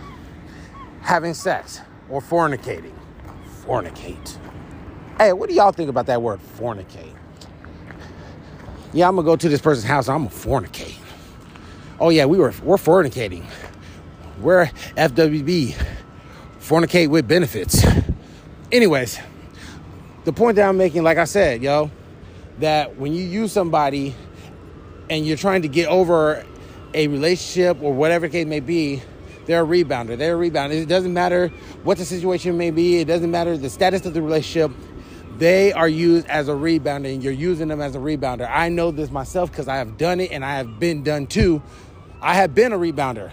having 1.01 1.33
sex 1.33 1.81
or 2.09 2.21
fornicating. 2.21 2.93
Fornicate. 3.65 4.37
Hey, 5.17 5.33
what 5.33 5.49
do 5.49 5.55
y'all 5.55 5.71
think 5.71 5.89
about 5.89 6.07
that 6.07 6.21
word 6.21 6.39
fornicate? 6.57 7.15
Yeah, 8.93 9.07
I'm 9.07 9.15
gonna 9.15 9.25
go 9.25 9.35
to 9.35 9.49
this 9.49 9.61
person's 9.61 9.85
house. 9.85 10.09
I'm 10.09 10.27
gonna 10.27 10.35
fornicate. 10.35 11.00
Oh 12.01 12.09
yeah, 12.09 12.25
we 12.25 12.39
were 12.39 12.51
we're 12.63 12.77
fornicating. 12.77 13.45
We're 14.39 14.65
FWB, 14.97 15.75
fornicate 16.59 17.09
with 17.09 17.27
benefits. 17.27 17.85
Anyways, 18.71 19.19
the 20.23 20.33
point 20.33 20.55
that 20.55 20.67
I'm 20.67 20.77
making, 20.77 21.03
like 21.03 21.19
I 21.19 21.25
said, 21.25 21.61
yo, 21.61 21.91
that 22.57 22.97
when 22.97 23.13
you 23.13 23.23
use 23.23 23.51
somebody 23.51 24.15
and 25.11 25.27
you're 25.27 25.37
trying 25.37 25.61
to 25.61 25.67
get 25.67 25.89
over 25.89 26.43
a 26.95 27.07
relationship 27.07 27.83
or 27.83 27.93
whatever 27.93 28.27
the 28.27 28.31
case 28.31 28.47
may 28.47 28.61
be, 28.61 29.03
they're 29.45 29.63
a 29.63 29.67
rebounder. 29.67 30.17
They're 30.17 30.41
a 30.41 30.49
rebounder. 30.49 30.81
It 30.81 30.87
doesn't 30.87 31.13
matter 31.13 31.49
what 31.83 31.99
the 31.99 32.05
situation 32.05 32.57
may 32.57 32.71
be. 32.71 32.97
It 32.97 33.05
doesn't 33.05 33.29
matter 33.29 33.55
the 33.57 33.69
status 33.69 34.07
of 34.07 34.15
the 34.15 34.23
relationship. 34.23 34.71
They 35.37 35.71
are 35.71 35.87
used 35.87 36.25
as 36.27 36.49
a 36.49 36.53
rebounder, 36.53 37.13
and 37.13 37.23
you're 37.23 37.31
using 37.31 37.67
them 37.67 37.81
as 37.81 37.95
a 37.95 37.99
rebounder. 37.99 38.49
I 38.49 38.69
know 38.69 38.89
this 38.89 39.11
myself 39.11 39.51
because 39.51 39.67
I 39.67 39.77
have 39.77 39.97
done 39.97 40.19
it, 40.19 40.31
and 40.31 40.43
I 40.43 40.55
have 40.55 40.79
been 40.79 41.03
done 41.03 41.27
too. 41.27 41.61
I 42.21 42.35
have 42.35 42.53
been 42.53 42.71
a 42.71 42.77
rebounder. 42.77 43.31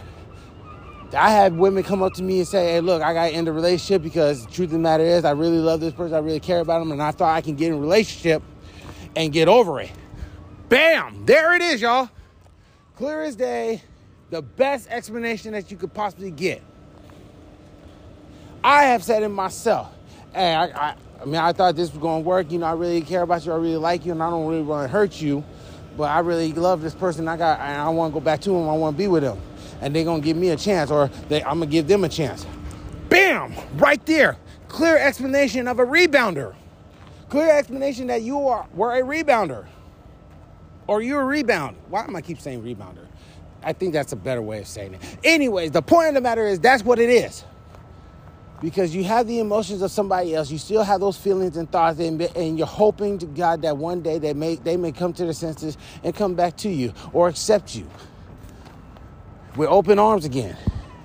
I 1.17 1.31
had 1.31 1.57
women 1.57 1.83
come 1.83 2.03
up 2.03 2.15
to 2.15 2.23
me 2.23 2.39
and 2.39 2.49
say, 2.49 2.73
"Hey, 2.73 2.81
look, 2.81 3.03
I 3.03 3.15
got 3.15 3.29
to 3.29 3.35
end 3.35 3.49
a 3.49 3.53
relationship 3.53 4.03
because 4.03 4.47
the 4.47 4.53
truth 4.53 4.67
of 4.67 4.73
the 4.73 4.79
matter 4.79 5.05
is, 5.05 5.25
I 5.25 5.31
really 5.31 5.59
love 5.59 5.81
this 5.81 5.95
person, 5.95 6.15
I 6.15 6.19
really 6.19 6.41
care 6.41 6.61
about 6.61 6.81
them, 6.81 6.93
and 6.93 7.03
I 7.03 7.13
thought 7.13 7.35
I 7.35 7.41
can 7.41 7.55
get 7.55 7.69
in 7.69 7.75
a 7.75 7.81
relationship 7.81 8.43
and 9.17 9.33
get 9.33 9.49
over 9.49 9.81
it." 9.81 9.91
Bam! 10.69 11.25
There 11.25 11.55
it 11.55 11.63
is, 11.63 11.81
y'all. 11.81 12.11
Clear 12.97 13.23
as 13.23 13.37
day, 13.37 13.81
the 14.31 14.43
best 14.43 14.89
explanation 14.91 15.53
that 15.53 15.71
you 15.71 15.77
could 15.77 15.95
possibly 15.95 16.31
get. 16.31 16.63
I 18.63 18.85
have 18.85 19.03
said 19.03 19.23
it 19.23 19.29
myself. 19.29 19.89
Hey, 20.35 20.55
I, 20.55 20.65
I, 20.67 20.95
I 21.23 21.25
mean, 21.25 21.37
I 21.37 21.53
thought 21.53 21.75
this 21.75 21.91
was 21.91 21.99
going 22.01 22.23
to 22.23 22.29
work. 22.29 22.53
You 22.53 22.59
know, 22.59 22.67
I 22.67 22.73
really 22.73 23.01
care 23.01 23.23
about 23.23 23.47
you. 23.47 23.53
I 23.53 23.57
really 23.57 23.77
like 23.77 24.05
you, 24.05 24.13
and 24.13 24.23
I 24.23 24.29
don't 24.29 24.47
really 24.47 24.63
want 24.63 24.85
to 24.85 24.89
hurt 24.89 25.21
you. 25.21 25.43
But 25.99 26.05
I 26.05 26.21
really 26.21 26.55
love 26.55 26.81
this 26.81 26.95
person. 26.95 27.29
I 27.29 27.37
got, 27.37 27.61
and 27.61 27.83
I 27.83 27.89
want 27.91 28.15
to 28.15 28.21
go 28.21 28.25
back 28.25 28.41
to 28.43 28.57
him. 28.57 28.69
I 28.71 28.73
want 28.73 28.97
to 28.97 28.99
be 28.99 29.09
with 29.09 29.23
him 29.23 29.39
and 29.81 29.95
they're 29.95 30.05
gonna 30.05 30.23
give 30.23 30.37
me 30.37 30.51
a 30.51 30.57
chance, 30.57 30.91
or 30.91 31.09
they, 31.29 31.43
I'm 31.43 31.61
gonna 31.61 31.67
give 31.67 31.89
them 31.89 32.05
a 32.05 32.09
chance. 32.09 32.47
Bam! 33.09 33.55
Right 33.77 34.05
there. 34.07 34.37
Clear 34.69 34.99
explanation 34.99 35.67
of 35.69 35.79
a 35.79 35.87
rebounder. 35.87 36.55
Clear 37.29 37.51
explanation 37.51 38.07
that 38.09 38.23
you 38.23 38.49
are 38.49 38.67
were 38.75 38.93
a 38.95 39.03
rebounder. 39.03 39.67
Or 40.87 41.03
you're 41.03 41.21
a 41.21 41.25
rebound. 41.25 41.77
Why 41.89 42.05
am 42.05 42.17
I 42.17 42.23
keep 42.23 42.41
saying 42.41 42.63
rebounder? 42.63 43.07
I 43.63 43.73
think 43.73 43.93
that's 43.93 44.13
a 44.13 44.17
better 44.17 44.41
way 44.41 44.61
of 44.61 44.67
saying 44.67 44.95
it. 44.95 45.19
Anyways, 45.25 45.71
the 45.73 45.83
point 45.83 46.09
of 46.09 46.15
the 46.15 46.21
matter 46.21 46.47
is 46.47 46.61
that's 46.61 46.83
what 46.83 46.99
it 46.99 47.11
is. 47.11 47.45
Because 48.61 48.95
you 48.95 49.05
have 49.05 49.27
the 49.29 49.39
emotions 49.39 49.83
of 49.83 49.91
somebody 49.91 50.35
else, 50.35 50.51
you 50.51 50.59
still 50.59 50.83
have 50.83 51.01
those 51.01 51.17
feelings 51.17 51.57
and 51.57 51.71
thoughts, 51.71 52.01
and, 52.01 52.21
and 52.21 52.59
you're 52.59 52.67
hoping 52.67 53.19
to 53.19 53.27
God 53.27 53.63
that 53.63 53.77
one 53.77 54.03
day 54.03 54.19
they 54.19 54.35
may 54.35 54.57
they 54.57 54.77
may 54.77 54.91
come 54.91 55.13
to 55.13 55.25
their 55.25 55.33
senses 55.33 55.79
and 56.03 56.15
come 56.15 56.35
back 56.35 56.57
to 56.59 56.69
you 56.69 56.93
or 57.13 57.29
accept 57.29 57.77
you 57.77 57.89
with 59.57 59.69
open 59.69 59.99
arms 59.99 60.25
again. 60.25 60.57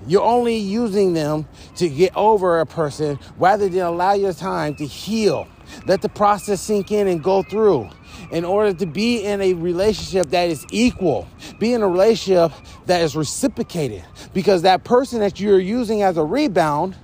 You're 0.06 0.22
only 0.22 0.56
using 0.56 1.14
them 1.14 1.46
to 1.76 1.88
get 1.88 2.14
over 2.14 2.60
a 2.60 2.66
person 2.66 3.18
rather 3.38 3.68
than 3.68 3.80
allow 3.80 4.12
your 4.14 4.32
time 4.34 4.74
to 4.76 4.86
heal. 4.86 5.48
Let 5.86 6.02
the 6.02 6.10
process 6.10 6.60
sink 6.60 6.92
in 6.92 7.08
and 7.08 7.22
go 7.22 7.42
through 7.42 7.88
in 8.30 8.44
order 8.44 8.74
to 8.74 8.86
be 8.86 9.24
in 9.24 9.40
a 9.40 9.54
relationship 9.54 10.30
that 10.30 10.50
is 10.50 10.66
equal, 10.70 11.26
be 11.58 11.72
in 11.72 11.82
a 11.82 11.88
relationship 11.88 12.52
that 12.86 13.00
is 13.00 13.16
reciprocated. 13.16 14.04
Because 14.34 14.62
that 14.62 14.84
person 14.84 15.20
that 15.20 15.40
you're 15.40 15.60
using 15.60 16.02
as 16.02 16.16
a 16.16 16.24
rebound, 16.24 16.96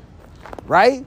right, 0.71 1.05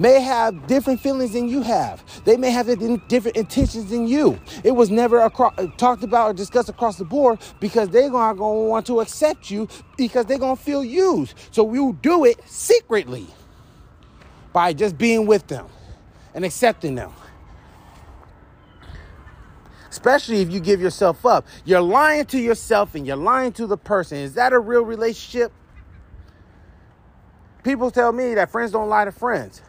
may 0.00 0.20
have 0.20 0.66
different 0.66 1.00
feelings 1.00 1.32
than 1.34 1.48
you 1.48 1.62
have. 1.62 2.02
They 2.24 2.36
may 2.36 2.50
have 2.50 2.66
different 2.66 3.36
intentions 3.36 3.88
than 3.88 4.08
you. 4.08 4.40
It 4.64 4.72
was 4.72 4.90
never 4.90 5.20
across, 5.20 5.54
talked 5.76 6.02
about 6.02 6.30
or 6.30 6.34
discussed 6.34 6.68
across 6.68 6.98
the 6.98 7.04
board 7.04 7.38
because 7.60 7.88
they're 7.90 8.10
going 8.10 8.36
to 8.36 8.42
want 8.42 8.86
to 8.86 9.00
accept 9.00 9.52
you 9.52 9.68
because 9.96 10.26
they're 10.26 10.38
going 10.38 10.56
to 10.56 10.62
feel 10.62 10.84
used. 10.84 11.34
So 11.52 11.62
we'll 11.62 11.92
do 11.92 12.24
it 12.24 12.40
secretly 12.44 13.28
by 14.52 14.72
just 14.72 14.98
being 14.98 15.26
with 15.26 15.46
them 15.46 15.68
and 16.34 16.44
accepting 16.44 16.96
them. 16.96 17.12
Especially 19.90 20.40
if 20.40 20.50
you 20.50 20.58
give 20.58 20.80
yourself 20.80 21.24
up. 21.24 21.46
You're 21.64 21.80
lying 21.80 22.24
to 22.26 22.40
yourself 22.40 22.96
and 22.96 23.06
you're 23.06 23.14
lying 23.14 23.52
to 23.52 23.68
the 23.68 23.76
person. 23.76 24.18
Is 24.18 24.34
that 24.34 24.52
a 24.52 24.58
real 24.58 24.82
relationship? 24.82 25.52
People 27.64 27.90
tell 27.90 28.12
me 28.12 28.34
that 28.34 28.50
friends 28.50 28.70
don't 28.70 28.88
lie 28.88 29.06
to 29.06 29.12
friends. 29.12 29.62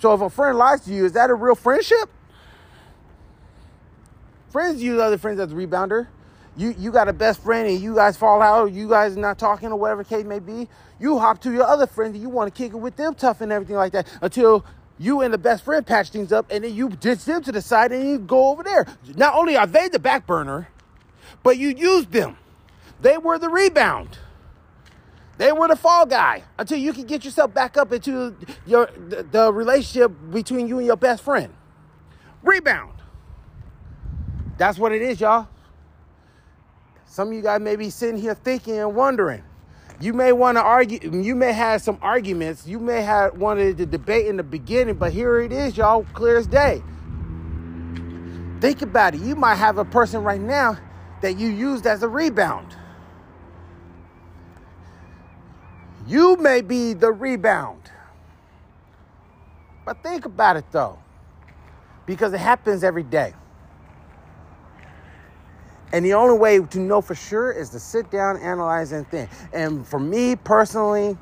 So 0.00 0.14
if 0.14 0.20
a 0.20 0.30
friend 0.30 0.58
lies 0.58 0.80
to 0.82 0.92
you, 0.92 1.04
is 1.04 1.12
that 1.12 1.30
a 1.30 1.34
real 1.34 1.54
friendship? 1.54 2.10
Friends 4.50 4.82
use 4.82 5.00
other 5.00 5.18
friends 5.18 5.38
as 5.38 5.52
a 5.52 5.54
rebounder. 5.54 6.08
You 6.56 6.74
you 6.78 6.90
got 6.90 7.08
a 7.08 7.12
best 7.12 7.42
friend 7.42 7.68
and 7.68 7.78
you 7.78 7.94
guys 7.94 8.16
fall 8.16 8.40
out, 8.40 8.62
or 8.62 8.68
you 8.68 8.88
guys 8.88 9.14
not 9.16 9.38
talking 9.38 9.70
or 9.70 9.76
whatever 9.76 10.02
case 10.02 10.24
may 10.24 10.38
be. 10.38 10.68
You 10.98 11.18
hop 11.18 11.42
to 11.42 11.52
your 11.52 11.64
other 11.64 11.86
friends 11.86 12.14
and 12.14 12.22
you 12.22 12.30
want 12.30 12.54
to 12.54 12.56
kick 12.56 12.72
it 12.72 12.76
with 12.76 12.96
them 12.96 13.14
tough 13.14 13.42
and 13.42 13.52
everything 13.52 13.76
like 13.76 13.92
that 13.92 14.08
until 14.22 14.64
you 14.98 15.20
and 15.20 15.34
the 15.34 15.38
best 15.38 15.62
friend 15.62 15.86
patch 15.86 16.08
things 16.08 16.32
up 16.32 16.46
and 16.48 16.64
then 16.64 16.74
you 16.74 16.88
ditch 16.88 17.26
them 17.26 17.42
to 17.42 17.52
the 17.52 17.60
side 17.60 17.92
and 17.92 18.08
you 18.08 18.18
go 18.18 18.48
over 18.48 18.62
there. 18.62 18.86
Not 19.14 19.34
only 19.34 19.56
are 19.58 19.66
they 19.66 19.88
the 19.88 19.98
back 19.98 20.26
burner, 20.26 20.68
but 21.42 21.58
you 21.58 21.68
used 21.68 22.12
them. 22.12 22.38
They 23.02 23.18
were 23.18 23.38
the 23.38 23.50
rebound. 23.50 24.18
They 25.38 25.52
were 25.52 25.68
the 25.68 25.76
fall 25.76 26.06
guy 26.06 26.44
until 26.58 26.78
you 26.78 26.92
can 26.92 27.04
get 27.04 27.24
yourself 27.24 27.52
back 27.52 27.76
up 27.76 27.92
into 27.92 28.34
your 28.66 28.86
the, 28.86 29.22
the 29.22 29.52
relationship 29.52 30.12
between 30.30 30.66
you 30.66 30.78
and 30.78 30.86
your 30.86 30.96
best 30.96 31.22
friend. 31.22 31.52
Rebound. 32.42 32.94
That's 34.56 34.78
what 34.78 34.92
it 34.92 35.02
is, 35.02 35.20
y'all. 35.20 35.48
Some 37.04 37.28
of 37.28 37.34
you 37.34 37.42
guys 37.42 37.60
may 37.60 37.76
be 37.76 37.90
sitting 37.90 38.20
here 38.20 38.34
thinking 38.34 38.78
and 38.78 38.94
wondering. 38.94 39.42
You 40.00 40.12
may 40.12 40.32
want 40.32 40.58
to 40.58 40.62
argue, 40.62 40.98
you 41.02 41.34
may 41.34 41.52
have 41.52 41.80
some 41.80 41.98
arguments, 42.02 42.66
you 42.66 42.78
may 42.78 43.00
have 43.00 43.38
wanted 43.38 43.78
to 43.78 43.86
debate 43.86 44.26
in 44.26 44.36
the 44.36 44.42
beginning, 44.42 44.96
but 44.96 45.12
here 45.12 45.40
it 45.40 45.52
is, 45.52 45.76
y'all, 45.76 46.04
clear 46.12 46.36
as 46.36 46.46
day. 46.46 46.82
Think 48.60 48.82
about 48.82 49.14
it. 49.14 49.22
You 49.22 49.34
might 49.34 49.54
have 49.54 49.78
a 49.78 49.84
person 49.84 50.22
right 50.22 50.40
now 50.40 50.78
that 51.22 51.38
you 51.38 51.48
used 51.48 51.86
as 51.86 52.02
a 52.02 52.08
rebound. 52.08 52.76
You 56.06 56.36
may 56.36 56.60
be 56.60 56.92
the 56.92 57.10
rebound. 57.10 57.90
But 59.84 60.02
think 60.02 60.24
about 60.24 60.56
it 60.56 60.64
though, 60.70 60.98
because 62.06 62.32
it 62.32 62.40
happens 62.40 62.84
every 62.84 63.02
day. 63.02 63.34
And 65.92 66.04
the 66.04 66.14
only 66.14 66.36
way 66.36 66.58
to 66.58 66.78
know 66.78 67.00
for 67.00 67.14
sure 67.14 67.52
is 67.52 67.70
to 67.70 67.78
sit 67.78 68.10
down, 68.10 68.36
analyze, 68.38 68.92
and 68.92 69.08
think. 69.08 69.30
And 69.52 69.86
for 69.86 70.00
me 70.00 70.36
personally, 70.36 71.16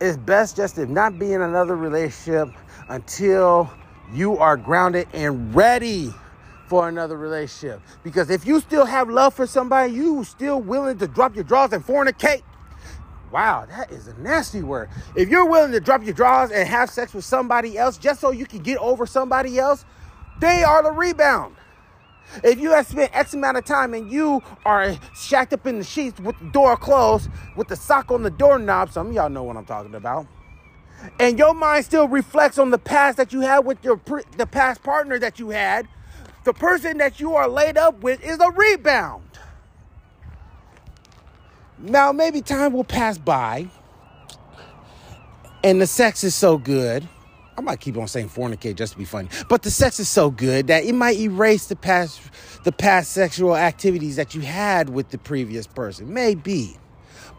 it's 0.00 0.16
best 0.16 0.56
just 0.56 0.74
to 0.74 0.86
not 0.86 1.18
be 1.18 1.32
in 1.32 1.42
another 1.42 1.76
relationship 1.76 2.48
until 2.88 3.70
you 4.12 4.36
are 4.38 4.56
grounded 4.56 5.06
and 5.12 5.54
ready 5.54 6.12
for 6.66 6.88
another 6.88 7.16
relationship. 7.16 7.80
Because 8.02 8.30
if 8.30 8.46
you 8.46 8.58
still 8.60 8.84
have 8.84 9.08
love 9.08 9.34
for 9.34 9.46
somebody, 9.46 9.92
you 9.92 10.24
still 10.24 10.60
willing 10.60 10.98
to 10.98 11.06
drop 11.06 11.34
your 11.36 11.44
drawers 11.44 11.72
and 11.72 11.84
fornicate. 11.84 12.42
Wow, 13.34 13.66
that 13.68 13.90
is 13.90 14.06
a 14.06 14.14
nasty 14.20 14.62
word. 14.62 14.90
If 15.16 15.28
you're 15.28 15.44
willing 15.44 15.72
to 15.72 15.80
drop 15.80 16.04
your 16.04 16.14
drawers 16.14 16.52
and 16.52 16.68
have 16.68 16.88
sex 16.88 17.12
with 17.12 17.24
somebody 17.24 17.76
else 17.76 17.98
just 17.98 18.20
so 18.20 18.30
you 18.30 18.46
can 18.46 18.60
get 18.60 18.78
over 18.78 19.06
somebody 19.06 19.58
else, 19.58 19.84
they 20.38 20.62
are 20.62 20.84
the 20.84 20.92
rebound. 20.92 21.56
If 22.44 22.60
you 22.60 22.70
have 22.70 22.86
spent 22.86 23.10
X 23.12 23.34
amount 23.34 23.56
of 23.56 23.64
time 23.64 23.92
and 23.92 24.08
you 24.08 24.40
are 24.64 24.96
shacked 25.16 25.52
up 25.52 25.66
in 25.66 25.78
the 25.78 25.84
sheets 25.84 26.20
with 26.20 26.38
the 26.38 26.48
door 26.50 26.76
closed, 26.76 27.28
with 27.56 27.66
the 27.66 27.74
sock 27.74 28.12
on 28.12 28.22
the 28.22 28.30
doorknob, 28.30 28.92
some 28.92 29.08
of 29.08 29.12
y'all 29.14 29.28
know 29.28 29.42
what 29.42 29.56
I'm 29.56 29.66
talking 29.66 29.96
about. 29.96 30.28
And 31.18 31.36
your 31.36 31.54
mind 31.54 31.84
still 31.84 32.06
reflects 32.06 32.56
on 32.56 32.70
the 32.70 32.78
past 32.78 33.16
that 33.16 33.32
you 33.32 33.40
had 33.40 33.66
with 33.66 33.82
your 33.82 34.00
the 34.36 34.46
past 34.46 34.84
partner 34.84 35.18
that 35.18 35.40
you 35.40 35.50
had. 35.50 35.88
The 36.44 36.52
person 36.52 36.98
that 36.98 37.18
you 37.18 37.34
are 37.34 37.48
laid 37.48 37.78
up 37.78 38.00
with 38.00 38.24
is 38.24 38.38
a 38.38 38.52
rebound. 38.52 39.24
Now, 41.84 42.12
maybe 42.12 42.40
time 42.40 42.72
will 42.72 42.84
pass 42.84 43.18
by 43.18 43.68
and 45.62 45.80
the 45.80 45.86
sex 45.86 46.24
is 46.24 46.34
so 46.34 46.58
good 46.58 47.08
I 47.56 47.60
might 47.60 47.80
keep 47.80 47.96
on 47.96 48.08
saying 48.08 48.30
fornicate 48.30 48.74
just 48.74 48.94
to 48.94 48.98
be 48.98 49.04
funny. 49.04 49.28
But 49.48 49.62
the 49.62 49.70
sex 49.70 50.00
is 50.00 50.08
so 50.08 50.30
good 50.30 50.66
that 50.66 50.84
it 50.84 50.92
might 50.94 51.18
erase 51.18 51.66
the 51.66 51.76
past 51.76 52.20
the 52.64 52.72
past 52.72 53.12
sexual 53.12 53.56
activities 53.56 54.16
that 54.16 54.34
you 54.34 54.40
had 54.40 54.88
with 54.88 55.10
the 55.10 55.18
previous 55.18 55.66
person. 55.66 56.12
Maybe. 56.12 56.76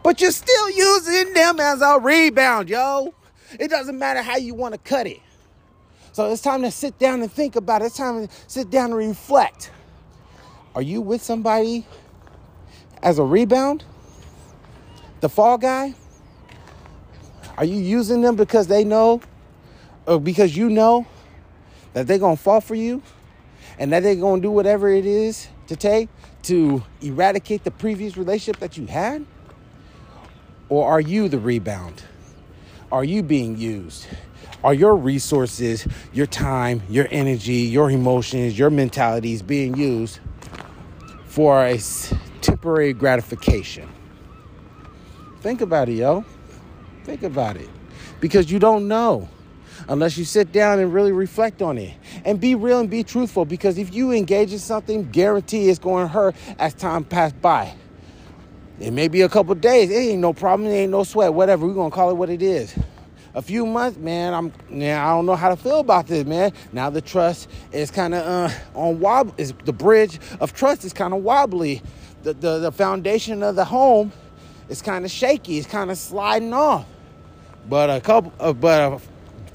But 0.02 0.20
you're 0.20 0.30
still 0.30 0.70
using 0.70 1.34
them 1.34 1.60
as 1.60 1.82
a 1.82 1.98
rebound, 1.98 2.70
yo. 2.70 3.12
It 3.58 3.68
doesn't 3.68 3.98
matter 3.98 4.22
how 4.22 4.36
you 4.36 4.54
want 4.54 4.72
to 4.74 4.78
cut 4.78 5.06
it. 5.06 5.20
So 6.12 6.32
it's 6.32 6.40
time 6.40 6.62
to 6.62 6.70
sit 6.70 6.98
down 6.98 7.20
and 7.20 7.30
think 7.30 7.56
about 7.56 7.82
it. 7.82 7.86
It's 7.86 7.96
time 7.96 8.26
to 8.26 8.34
sit 8.46 8.70
down 8.70 8.86
and 8.92 8.96
reflect. 8.96 9.70
Are 10.74 10.82
you 10.82 11.00
with 11.02 11.22
somebody 11.22 11.84
as 13.02 13.18
a 13.18 13.24
rebound? 13.24 13.84
The 15.20 15.28
fall 15.28 15.58
guy? 15.58 15.94
Are 17.56 17.64
you 17.64 17.76
using 17.76 18.20
them 18.20 18.36
because 18.36 18.66
they 18.66 18.84
know 18.84 19.22
or 20.06 20.20
because 20.20 20.56
you 20.56 20.68
know 20.68 21.06
that 21.94 22.06
they're 22.06 22.18
going 22.18 22.36
to 22.36 22.42
fall 22.42 22.60
for 22.60 22.74
you 22.74 23.02
and 23.78 23.92
that 23.92 24.02
they're 24.02 24.14
going 24.14 24.42
to 24.42 24.48
do 24.48 24.50
whatever 24.50 24.88
it 24.88 25.06
is 25.06 25.48
to 25.68 25.76
take 25.76 26.08
to 26.42 26.84
eradicate 27.00 27.64
the 27.64 27.70
previous 27.70 28.16
relationship 28.16 28.60
that 28.60 28.76
you 28.76 28.86
had? 28.86 29.24
Or 30.68 30.88
are 30.88 31.00
you 31.00 31.28
the 31.28 31.38
rebound? 31.38 32.02
Are 32.92 33.04
you 33.04 33.22
being 33.22 33.56
used? 33.56 34.06
Are 34.62 34.74
your 34.74 34.96
resources, 34.96 35.86
your 36.12 36.26
time, 36.26 36.82
your 36.88 37.08
energy, 37.10 37.54
your 37.54 37.90
emotions, 37.90 38.58
your 38.58 38.70
mentalities 38.70 39.42
being 39.42 39.76
used 39.76 40.20
for 41.26 41.64
a 41.64 41.78
temporary 42.40 42.92
gratification? 42.92 43.88
Think 45.40 45.60
about 45.60 45.88
it, 45.88 45.94
yo. 45.94 46.24
Think 47.04 47.22
about 47.22 47.56
it. 47.56 47.68
Because 48.20 48.50
you 48.50 48.58
don't 48.58 48.88
know 48.88 49.28
unless 49.88 50.16
you 50.16 50.24
sit 50.24 50.52
down 50.52 50.78
and 50.78 50.92
really 50.92 51.12
reflect 51.12 51.62
on 51.62 51.78
it 51.78 51.94
and 52.24 52.40
be 52.40 52.54
real 52.54 52.80
and 52.80 52.90
be 52.90 53.04
truthful 53.04 53.44
because 53.44 53.78
if 53.78 53.94
you 53.94 54.10
engage 54.10 54.52
in 54.52 54.58
something 54.58 55.08
guarantee 55.10 55.68
it's 55.68 55.78
going 55.78 56.06
to 56.06 56.08
hurt 56.08 56.34
as 56.58 56.72
time 56.72 57.04
passes 57.04 57.38
by 57.40 57.72
it 58.80 58.90
may 58.90 59.06
be 59.06 59.20
a 59.20 59.28
couple 59.28 59.54
days 59.54 59.90
it 59.90 59.94
ain't 59.94 60.20
no 60.20 60.32
problem 60.32 60.68
it 60.68 60.72
ain't 60.72 60.90
no 60.90 61.04
sweat 61.04 61.32
whatever 61.34 61.66
we're 61.66 61.74
going 61.74 61.90
to 61.90 61.94
call 61.94 62.10
it 62.10 62.14
what 62.14 62.30
it 62.30 62.40
is 62.40 62.74
a 63.36 63.42
few 63.42 63.66
months, 63.66 63.98
man, 63.98 64.32
I'm 64.32 64.50
now 64.70 65.06
I 65.06 65.10
don't 65.14 65.26
know 65.26 65.36
how 65.36 65.50
to 65.50 65.56
feel 65.56 65.80
about 65.80 66.06
this, 66.06 66.24
man. 66.24 66.52
Now 66.72 66.88
the 66.88 67.02
trust 67.02 67.50
is 67.70 67.90
kind 67.90 68.14
of 68.14 68.26
uh, 68.26 68.54
on 68.74 68.98
wobble. 68.98 69.34
Is 69.36 69.52
the 69.66 69.74
bridge 69.74 70.18
of 70.40 70.54
trust 70.54 70.86
is 70.86 70.94
kind 70.94 71.12
of 71.12 71.22
wobbly. 71.22 71.82
The, 72.22 72.32
the 72.32 72.58
the 72.60 72.72
foundation 72.72 73.42
of 73.42 73.54
the 73.54 73.64
home 73.66 74.10
is 74.68 74.82
kind 74.82 75.04
of 75.04 75.10
shaky. 75.10 75.58
It's 75.58 75.66
kind 75.66 75.90
of 75.90 75.98
sliding 75.98 76.52
off. 76.52 76.86
But 77.68 77.90
a 77.90 78.00
couple, 78.00 78.32
uh, 78.38 78.52
but 78.52 78.92
a 78.92 79.00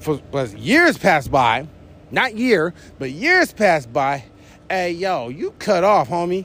for, 0.02 0.20
for 0.30 0.46
years 0.46 0.98
passed 0.98 1.30
by, 1.30 1.66
not 2.10 2.34
year, 2.34 2.74
but 2.98 3.10
years 3.10 3.52
passed 3.52 3.92
by. 3.92 4.24
Hey, 4.68 4.92
yo, 4.92 5.28
you 5.28 5.52
cut 5.58 5.84
off, 5.84 6.08
homie. 6.08 6.44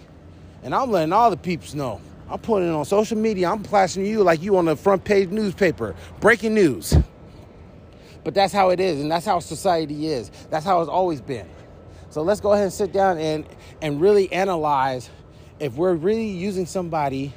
And 0.63 0.73
I'm 0.75 0.91
letting 0.91 1.13
all 1.13 1.29
the 1.29 1.37
peeps 1.37 1.73
know. 1.73 2.01
I'm 2.29 2.39
putting 2.39 2.67
it 2.67 2.71
on 2.71 2.85
social 2.85 3.17
media. 3.17 3.49
I'm 3.49 3.63
plastering 3.63 4.05
you 4.05 4.23
like 4.23 4.41
you 4.41 4.57
on 4.57 4.65
the 4.65 4.75
front 4.75 5.03
page 5.03 5.29
newspaper. 5.29 5.95
Breaking 6.19 6.53
news. 6.53 6.95
But 8.23 8.33
that's 8.33 8.51
how 8.51 8.69
it 8.69 8.79
is, 8.79 8.99
and 8.99 9.09
that's 9.09 9.25
how 9.25 9.39
society 9.39 10.07
is. 10.07 10.29
That's 10.49 10.65
how 10.65 10.81
it's 10.81 10.89
always 10.89 11.21
been. 11.21 11.47
So 12.09 12.21
let's 12.21 12.41
go 12.41 12.51
ahead 12.51 12.65
and 12.65 12.73
sit 12.73 12.91
down 12.91 13.17
and, 13.17 13.45
and 13.81 14.01
really 14.01 14.31
analyze 14.33 15.09
if 15.59 15.75
we're 15.75 15.93
really 15.93 16.27
using 16.27 16.65
somebody 16.65 17.33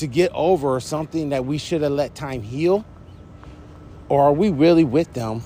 to 0.00 0.06
get 0.06 0.30
over 0.34 0.80
something 0.80 1.30
that 1.30 1.44
we 1.44 1.58
should 1.58 1.82
have 1.82 1.92
let 1.92 2.14
time 2.14 2.42
heal 2.42 2.84
or 4.08 4.22
are 4.22 4.32
we 4.32 4.50
really 4.50 4.84
with 4.84 5.12
them 5.14 5.42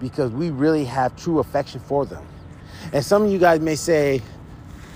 because 0.00 0.30
we 0.30 0.50
really 0.50 0.84
have 0.84 1.16
true 1.16 1.40
affection 1.40 1.80
for 1.80 2.06
them? 2.06 2.24
And 2.92 3.04
some 3.04 3.24
of 3.24 3.32
you 3.32 3.38
guys 3.38 3.60
may 3.60 3.74
say, 3.74 4.22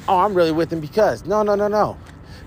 Oh, 0.07 0.21
I'm 0.21 0.35
really 0.35 0.53
with 0.53 0.71
them 0.71 0.81
because. 0.81 1.27
No, 1.27 1.43
no, 1.43 1.55
no, 1.55 1.69
no. 1.69 1.99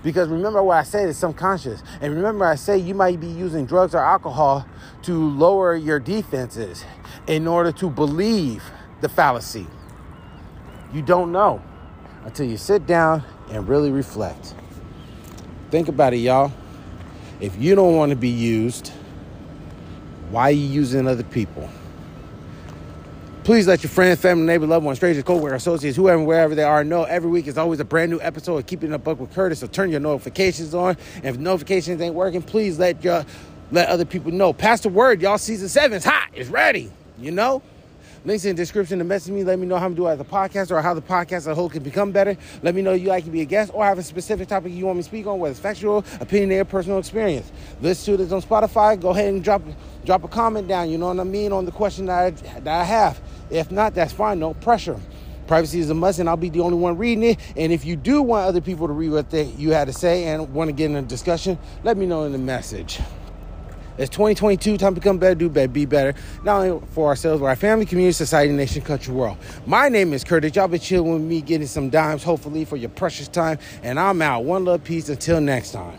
Because 0.02 0.28
remember 0.28 0.62
what 0.64 0.78
I 0.78 0.82
said 0.82 1.08
is 1.08 1.16
subconscious. 1.16 1.82
And 2.00 2.12
remember, 2.14 2.44
I 2.44 2.56
say 2.56 2.76
you 2.76 2.94
might 2.94 3.20
be 3.20 3.28
using 3.28 3.66
drugs 3.66 3.94
or 3.94 4.04
alcohol 4.04 4.66
to 5.02 5.30
lower 5.30 5.76
your 5.76 6.00
defenses 6.00 6.84
in 7.28 7.46
order 7.46 7.70
to 7.72 7.88
believe 7.88 8.64
the 9.00 9.08
fallacy. 9.08 9.66
You 10.92 11.02
don't 11.02 11.30
know 11.30 11.62
until 12.24 12.46
you 12.46 12.56
sit 12.56 12.84
down 12.86 13.22
and 13.50 13.68
really 13.68 13.92
reflect. 13.92 14.54
Think 15.72 15.88
about 15.88 16.12
it, 16.12 16.18
y'all. 16.18 16.52
If 17.40 17.56
you 17.58 17.74
don't 17.74 17.96
want 17.96 18.10
to 18.10 18.16
be 18.16 18.28
used, 18.28 18.92
why 20.30 20.42
are 20.42 20.50
you 20.50 20.66
using 20.66 21.08
other 21.08 21.22
people? 21.22 21.66
Please 23.42 23.66
let 23.66 23.82
your 23.82 23.88
friends, 23.88 24.20
family, 24.20 24.44
neighbor, 24.44 24.66
loved 24.66 24.84
ones, 24.84 24.98
strangers, 24.98 25.24
co-workers, 25.24 25.62
associates, 25.62 25.96
whoever, 25.96 26.22
wherever 26.22 26.54
they 26.54 26.62
are, 26.62 26.84
know 26.84 27.04
every 27.04 27.30
week 27.30 27.46
is 27.46 27.56
always 27.56 27.80
a 27.80 27.86
brand 27.86 28.10
new 28.10 28.20
episode 28.20 28.58
of 28.58 28.66
Keeping 28.66 28.92
Up 28.92 29.06
with 29.06 29.32
Curtis. 29.32 29.60
So 29.60 29.66
turn 29.66 29.88
your 29.88 30.00
notifications 30.00 30.74
on. 30.74 30.94
And 31.16 31.24
if 31.24 31.38
notifications 31.38 32.02
ain't 32.02 32.14
working, 32.14 32.42
please 32.42 32.78
let 32.78 33.02
your 33.02 33.24
let 33.70 33.88
other 33.88 34.04
people 34.04 34.30
know. 34.30 34.52
Pass 34.52 34.82
the 34.82 34.90
word, 34.90 35.22
y'all. 35.22 35.38
Season 35.38 35.70
seven 35.70 35.96
is 35.96 36.04
hot. 36.04 36.28
It's 36.34 36.50
ready. 36.50 36.92
You 37.18 37.30
know. 37.30 37.62
Links 38.24 38.44
in 38.44 38.54
the 38.54 38.62
description 38.62 38.98
to 39.00 39.04
message 39.04 39.32
me. 39.32 39.42
Let 39.42 39.58
me 39.58 39.66
know 39.66 39.76
how 39.76 39.86
I'm 39.86 39.94
doing 39.94 40.12
as 40.12 40.20
a 40.20 40.24
podcast 40.24 40.70
or 40.70 40.80
how 40.80 40.94
the 40.94 41.02
podcast 41.02 41.32
as 41.32 41.46
a 41.48 41.54
whole 41.56 41.68
can 41.68 41.82
become 41.82 42.12
better. 42.12 42.36
Let 42.62 42.76
me 42.76 42.80
know 42.80 42.92
you 42.92 43.08
like 43.08 43.24
to 43.24 43.30
be 43.30 43.40
a 43.40 43.44
guest 43.44 43.72
or 43.74 43.84
have 43.84 43.98
a 43.98 44.02
specific 44.02 44.46
topic 44.46 44.72
you 44.72 44.86
want 44.86 44.98
me 44.98 45.02
to 45.02 45.08
speak 45.08 45.26
on, 45.26 45.40
whether 45.40 45.50
it's 45.50 45.58
factual, 45.58 46.04
opinionated, 46.20 46.62
or 46.62 46.70
personal 46.70 46.98
experience. 46.98 47.50
Listen 47.80 48.16
to 48.16 48.24
this 48.24 48.32
on 48.32 48.40
Spotify. 48.40 49.00
Go 49.00 49.10
ahead 49.10 49.34
and 49.34 49.42
drop 49.42 49.62
drop 50.04 50.22
a 50.22 50.28
comment 50.28 50.68
down. 50.68 50.88
You 50.88 50.98
know 50.98 51.08
what 51.08 51.18
I 51.18 51.24
mean 51.24 51.50
on 51.50 51.64
the 51.64 51.72
question 51.72 52.06
that 52.06 52.18
I, 52.18 52.30
that 52.60 52.80
I 52.80 52.84
have. 52.84 53.20
If 53.50 53.72
not, 53.72 53.94
that's 53.94 54.12
fine. 54.12 54.38
No 54.38 54.54
pressure. 54.54 55.00
Privacy 55.48 55.80
is 55.80 55.90
a 55.90 55.94
must, 55.94 56.20
and 56.20 56.28
I'll 56.28 56.36
be 56.36 56.48
the 56.48 56.60
only 56.60 56.78
one 56.78 56.96
reading 56.96 57.24
it. 57.24 57.38
And 57.56 57.72
if 57.72 57.84
you 57.84 57.96
do 57.96 58.22
want 58.22 58.46
other 58.46 58.60
people 58.60 58.86
to 58.86 58.92
read 58.92 59.10
what 59.10 59.30
they, 59.30 59.44
you 59.44 59.70
had 59.70 59.86
to 59.86 59.92
say 59.92 60.24
and 60.26 60.54
want 60.54 60.68
to 60.68 60.72
get 60.72 60.90
in 60.90 60.96
a 60.96 61.02
discussion, 61.02 61.58
let 61.82 61.96
me 61.96 62.06
know 62.06 62.22
in 62.22 62.30
the 62.30 62.38
message. 62.38 63.00
It's 64.02 64.10
2022, 64.10 64.78
time 64.78 64.96
to 64.96 65.00
become 65.00 65.18
better, 65.18 65.36
do 65.36 65.48
better, 65.48 65.68
be 65.68 65.86
better, 65.86 66.12
not 66.42 66.66
only 66.66 66.84
for 66.88 67.06
ourselves, 67.06 67.40
but 67.40 67.46
our 67.46 67.54
family, 67.54 67.86
community, 67.86 68.10
society, 68.10 68.52
nation, 68.52 68.82
country, 68.82 69.14
world. 69.14 69.36
My 69.64 69.88
name 69.88 70.12
is 70.12 70.24
Curtis. 70.24 70.56
Y'all 70.56 70.66
been 70.66 70.80
chilling 70.80 71.12
with 71.12 71.22
me, 71.22 71.40
getting 71.40 71.68
some 71.68 71.88
dimes, 71.88 72.24
hopefully, 72.24 72.64
for 72.64 72.76
your 72.76 72.90
precious 72.90 73.28
time. 73.28 73.60
And 73.84 74.00
I'm 74.00 74.20
out. 74.20 74.42
One 74.42 74.64
love, 74.64 74.82
peace. 74.82 75.08
Until 75.08 75.40
next 75.40 75.70
time. 75.70 75.96